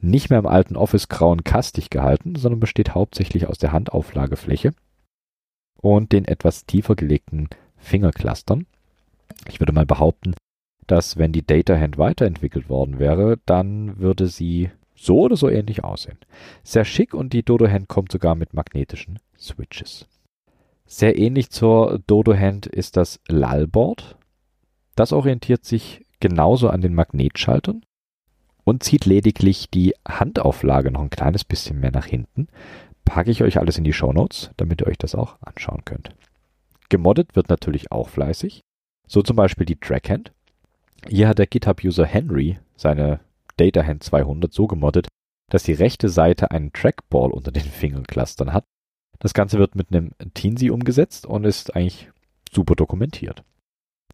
nicht 0.00 0.30
mehr 0.30 0.38
im 0.38 0.46
alten 0.46 0.76
Office-grauen 0.76 1.42
kastig 1.42 1.90
gehalten, 1.90 2.36
sondern 2.36 2.60
besteht 2.60 2.94
hauptsächlich 2.94 3.46
aus 3.48 3.58
der 3.58 3.72
Handauflagefläche 3.72 4.72
und 5.80 6.12
den 6.12 6.24
etwas 6.24 6.66
tiefer 6.66 6.94
gelegten 6.94 7.48
Fingerclustern. 7.76 8.66
Ich 9.48 9.58
würde 9.58 9.72
mal 9.72 9.86
behaupten, 9.86 10.34
dass 10.90 11.16
wenn 11.16 11.32
die 11.32 11.46
Data 11.46 11.78
Hand 11.78 11.98
weiterentwickelt 11.98 12.68
worden 12.68 12.98
wäre, 12.98 13.38
dann 13.46 13.98
würde 13.98 14.26
sie 14.26 14.70
so 14.94 15.20
oder 15.20 15.36
so 15.36 15.48
ähnlich 15.48 15.84
aussehen. 15.84 16.18
Sehr 16.62 16.84
schick 16.84 17.14
und 17.14 17.32
die 17.32 17.44
Dodo 17.44 17.68
Hand 17.68 17.88
kommt 17.88 18.10
sogar 18.12 18.34
mit 18.34 18.54
magnetischen 18.54 19.18
Switches. 19.38 20.06
Sehr 20.86 21.16
ähnlich 21.16 21.50
zur 21.50 22.00
Dodo 22.06 22.34
Hand 22.34 22.66
ist 22.66 22.96
das 22.96 23.20
Lallboard. 23.28 24.16
Das 24.96 25.12
orientiert 25.12 25.64
sich 25.64 26.04
genauso 26.18 26.68
an 26.68 26.80
den 26.80 26.94
Magnetschaltern 26.94 27.82
und 28.64 28.82
zieht 28.82 29.06
lediglich 29.06 29.70
die 29.70 29.94
Handauflage 30.06 30.90
noch 30.90 31.00
ein 31.00 31.10
kleines 31.10 31.44
bisschen 31.44 31.78
mehr 31.78 31.92
nach 31.92 32.06
hinten. 32.06 32.48
Packe 33.04 33.30
ich 33.30 33.42
euch 33.42 33.58
alles 33.58 33.78
in 33.78 33.84
die 33.84 33.92
Show 33.92 34.12
Notes, 34.12 34.50
damit 34.56 34.82
ihr 34.82 34.88
euch 34.88 34.98
das 34.98 35.14
auch 35.14 35.38
anschauen 35.40 35.84
könnt. 35.84 36.10
Gemoddet 36.88 37.36
wird 37.36 37.48
natürlich 37.48 37.92
auch 37.92 38.08
fleißig. 38.08 38.60
So 39.06 39.22
zum 39.22 39.36
Beispiel 39.36 39.66
die 39.66 39.78
Trackhand. 39.78 40.32
Hier 41.08 41.28
hat 41.28 41.38
der 41.38 41.46
GitHub-User 41.46 42.04
Henry 42.04 42.58
seine 42.76 43.20
DataHand 43.56 44.02
200 44.02 44.52
so 44.52 44.66
gemoddet, 44.66 45.08
dass 45.50 45.64
die 45.64 45.72
rechte 45.72 46.08
Seite 46.08 46.50
einen 46.50 46.72
Trackball 46.72 47.30
unter 47.30 47.50
den 47.50 47.62
Fingerclustern 47.62 48.52
hat. 48.52 48.64
Das 49.18 49.34
Ganze 49.34 49.58
wird 49.58 49.74
mit 49.74 49.92
einem 49.92 50.12
Teensy 50.34 50.70
umgesetzt 50.70 51.26
und 51.26 51.44
ist 51.44 51.74
eigentlich 51.74 52.10
super 52.50 52.74
dokumentiert. 52.74 53.42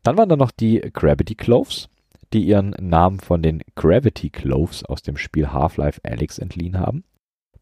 Dann 0.02 0.16
waren 0.16 0.28
da 0.28 0.36
noch 0.36 0.50
die 0.50 0.80
Gravity 0.92 1.34
Cloves 1.34 1.88
die 2.32 2.44
ihren 2.44 2.70
Namen 2.80 3.20
von 3.20 3.42
den 3.42 3.62
Gravity 3.74 4.30
Cloves 4.30 4.84
aus 4.84 5.02
dem 5.02 5.16
Spiel 5.16 5.52
Half-Life 5.52 6.00
Alyx 6.04 6.38
entliehen 6.38 6.78
haben. 6.78 7.04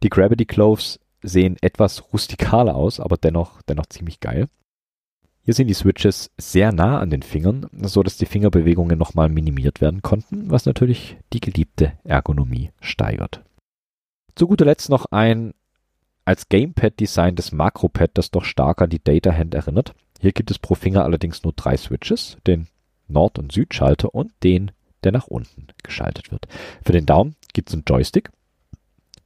Die 0.03 0.09
Gravity 0.09 0.47
Cloves 0.47 1.01
sehen 1.23 1.57
etwas 1.61 2.13
rustikaler 2.13 2.75
aus, 2.75 3.01
aber 3.01 3.17
dennoch, 3.17 3.63
dennoch 3.63 3.87
ziemlich 3.87 4.21
geil. 4.21 4.49
Hier 5.45 5.53
sind 5.53 5.67
die 5.69 5.75
Switches 5.75 6.31
sehr 6.39 6.73
nah 6.73 6.99
an 7.01 7.11
den 7.11 7.23
Fingern, 7.23 7.67
so 7.83 8.03
dass 8.03 8.17
die 8.17 8.25
Fingerbewegungen 8.25 8.99
nochmal 8.99 9.29
minimiert 9.29 9.83
werden 9.83 10.01
konnten, 10.01 10.51
was 10.51 10.65
natürlich 10.65 11.19
die 11.35 11.41
geliebte 11.41 11.93
Ergonomie 12.03 12.71
steigert. 12.81 13.45
Zu 14.37 14.47
guter 14.47 14.65
Letzt 14.65 14.89
noch 14.89 15.05
ein 15.11 15.53
als 16.25 16.49
Gamepad-Design 16.49 17.37
des 17.37 17.53
Makropad, 17.53 18.13
das 18.15 18.31
doch 18.31 18.45
stark 18.45 18.81
an 18.81 18.89
die 18.89 19.05
Data 19.05 19.35
Hand 19.35 19.55
erinnert. 19.55 19.95
Hier 20.19 20.33
gibt 20.33 20.51
es 20.51 20.59
pro 20.59 20.75
Finger 20.75 21.05
allerdings 21.05 21.43
nur 21.43 21.53
drei 21.53 21.77
Switches, 21.77 22.39
den 22.47 22.69
Nord- 23.07 23.39
und 23.39 23.53
Südschalter 23.53 24.15
und 24.15 24.33
den, 24.43 24.71
der 25.03 25.13
nach 25.13 25.27
unten 25.27 25.67
geschaltet 25.83 26.33
wird. 26.33 26.49
Für 26.83 26.93
den 26.93 27.05
Daumen 27.05 27.37
gibt 27.53 27.69
es 27.69 27.75
einen 27.75 27.85
Joystick, 27.87 28.31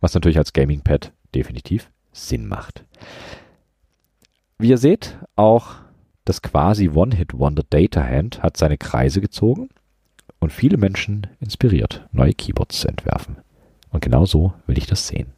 was 0.01 0.15
natürlich 0.15 0.39
als 0.39 0.53
Gamingpad 0.53 1.13
definitiv 1.33 1.93
Sinn 2.11 2.49
macht. 2.49 2.85
Wie 4.59 4.71
ihr 4.71 4.79
seht, 4.79 5.17
auch 5.37 5.77
das 6.29 6.43
quasi 6.43 6.91
One-Hit-Wonder 6.91 7.63
Data 7.71 8.03
Hand 8.05 8.43
hat 8.43 8.59
seine 8.59 8.77
Kreise 8.77 9.23
gezogen 9.23 9.71
und 10.41 10.53
viele 10.53 10.77
Menschen 10.77 11.27
inspiriert, 11.41 12.07
neue 12.13 12.35
Keyboards 12.35 12.81
zu 12.81 12.89
entwerfen. 12.89 13.39
Und 13.91 14.03
genau 14.03 14.27
so 14.27 14.53
will 14.67 14.77
ich 14.77 14.87
das 14.87 15.09
sehen. 15.09 15.33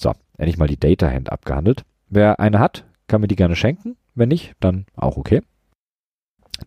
So, 0.00 0.14
endlich 0.38 0.56
mal 0.56 0.66
die 0.66 0.80
Data 0.80 1.10
Hand 1.10 1.30
abgehandelt. 1.30 1.84
Wer 2.08 2.40
eine 2.40 2.58
hat, 2.58 2.86
kann 3.06 3.20
mir 3.20 3.28
die 3.28 3.36
gerne 3.36 3.54
schenken. 3.54 3.98
Wenn 4.14 4.30
nicht, 4.30 4.54
dann 4.60 4.86
auch 4.96 5.18
okay. 5.18 5.42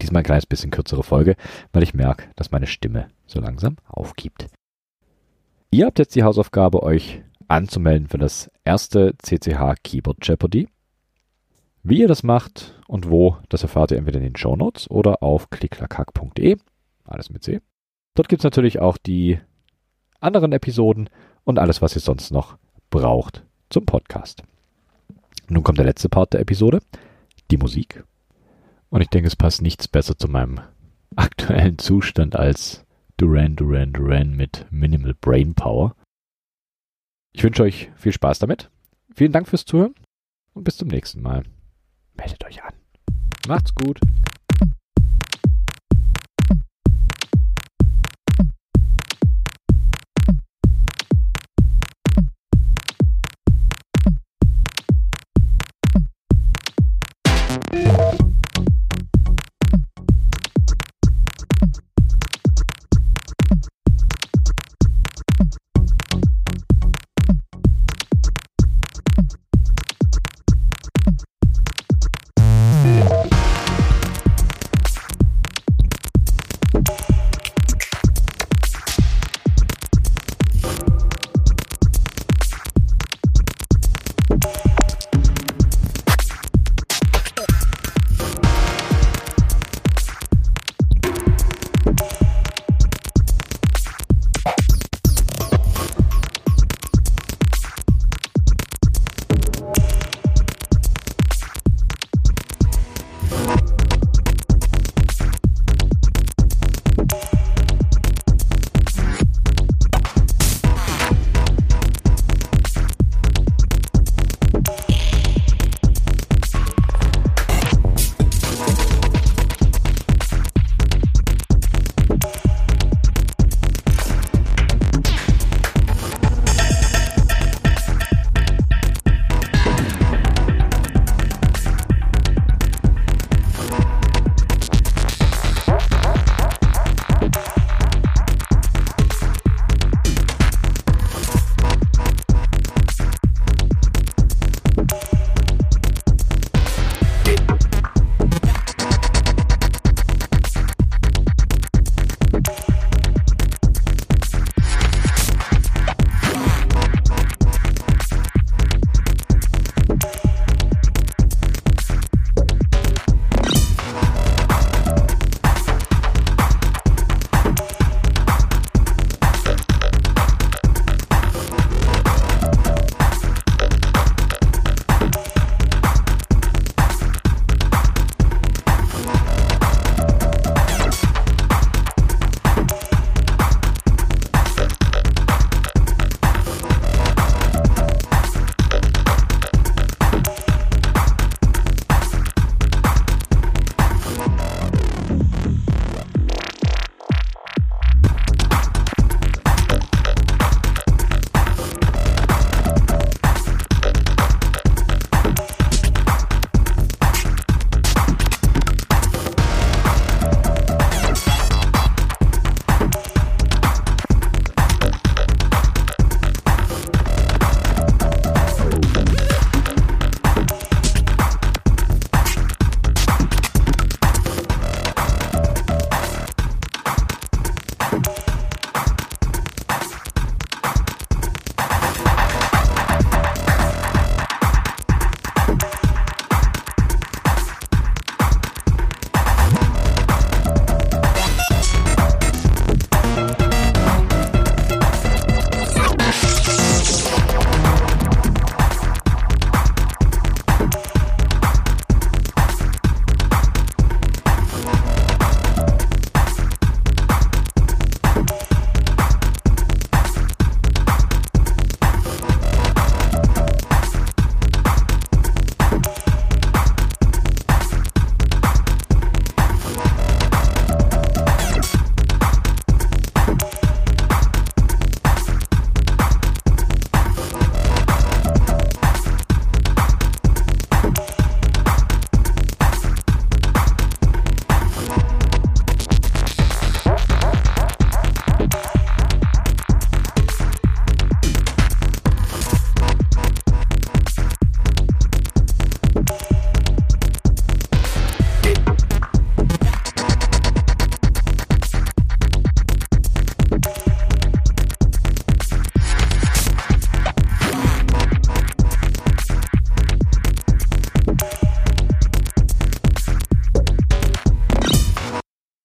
Diesmal 0.01 0.21
ein 0.21 0.25
kleines 0.25 0.45
bisschen 0.45 0.71
kürzere 0.71 1.03
Folge, 1.03 1.35
weil 1.71 1.83
ich 1.83 1.93
merke, 1.93 2.29
dass 2.35 2.51
meine 2.51 2.67
Stimme 2.67 3.07
so 3.25 3.39
langsam 3.39 3.77
aufgibt. 3.87 4.47
Ihr 5.71 5.85
habt 5.85 5.99
jetzt 5.99 6.15
die 6.15 6.23
Hausaufgabe, 6.23 6.83
euch 6.83 7.23
anzumelden 7.47 8.07
für 8.07 8.17
das 8.17 8.51
erste 8.63 9.15
CCH 9.17 9.75
Keyboard 9.83 10.17
Jeopardy. 10.21 10.67
Wie 11.83 11.99
ihr 11.99 12.07
das 12.07 12.23
macht 12.23 12.81
und 12.87 13.09
wo, 13.09 13.37
das 13.49 13.63
erfahrt 13.63 13.91
ihr 13.91 13.97
entweder 13.97 14.19
in 14.19 14.23
den 14.23 14.35
Show 14.35 14.55
Notes 14.55 14.89
oder 14.89 15.21
auf 15.21 15.49
klicklackhack.de. 15.49 16.57
Alles 17.05 17.29
mit 17.29 17.43
C. 17.43 17.59
Dort 18.15 18.29
gibt 18.29 18.41
es 18.41 18.43
natürlich 18.43 18.79
auch 18.79 18.97
die 18.97 19.39
anderen 20.19 20.53
Episoden 20.53 21.09
und 21.43 21.59
alles, 21.59 21.81
was 21.81 21.95
ihr 21.95 22.01
sonst 22.01 22.31
noch 22.31 22.57
braucht 22.89 23.43
zum 23.69 23.85
Podcast. 23.85 24.43
Nun 25.49 25.63
kommt 25.63 25.77
der 25.77 25.85
letzte 25.85 26.07
Part 26.07 26.33
der 26.33 26.39
Episode, 26.39 26.79
die 27.51 27.57
Musik. 27.57 28.03
Und 28.93 29.01
ich 29.01 29.09
denke, 29.09 29.25
es 29.25 29.35
passt 29.35 29.63
nichts 29.63 29.87
besser 29.87 30.15
zu 30.15 30.27
meinem 30.27 30.61
aktuellen 31.15 31.79
Zustand 31.79 32.35
als 32.35 32.85
Duran 33.17 33.55
Duran 33.55 33.91
Duran 33.91 34.35
mit 34.35 34.67
Minimal 34.69 35.15
Brain 35.15 35.55
Power. 35.55 35.95
Ich 37.31 37.43
wünsche 37.43 37.63
euch 37.63 37.89
viel 37.95 38.13
Spaß 38.13 38.37
damit. 38.37 38.69
Vielen 39.15 39.31
Dank 39.31 39.47
fürs 39.47 39.65
Zuhören 39.65 39.95
und 40.53 40.63
bis 40.63 40.77
zum 40.77 40.89
nächsten 40.89 41.23
Mal. 41.23 41.41
Meldet 42.13 42.45
euch 42.45 42.63
an. 42.63 42.75
Macht's 43.47 43.73
gut. 43.73 43.99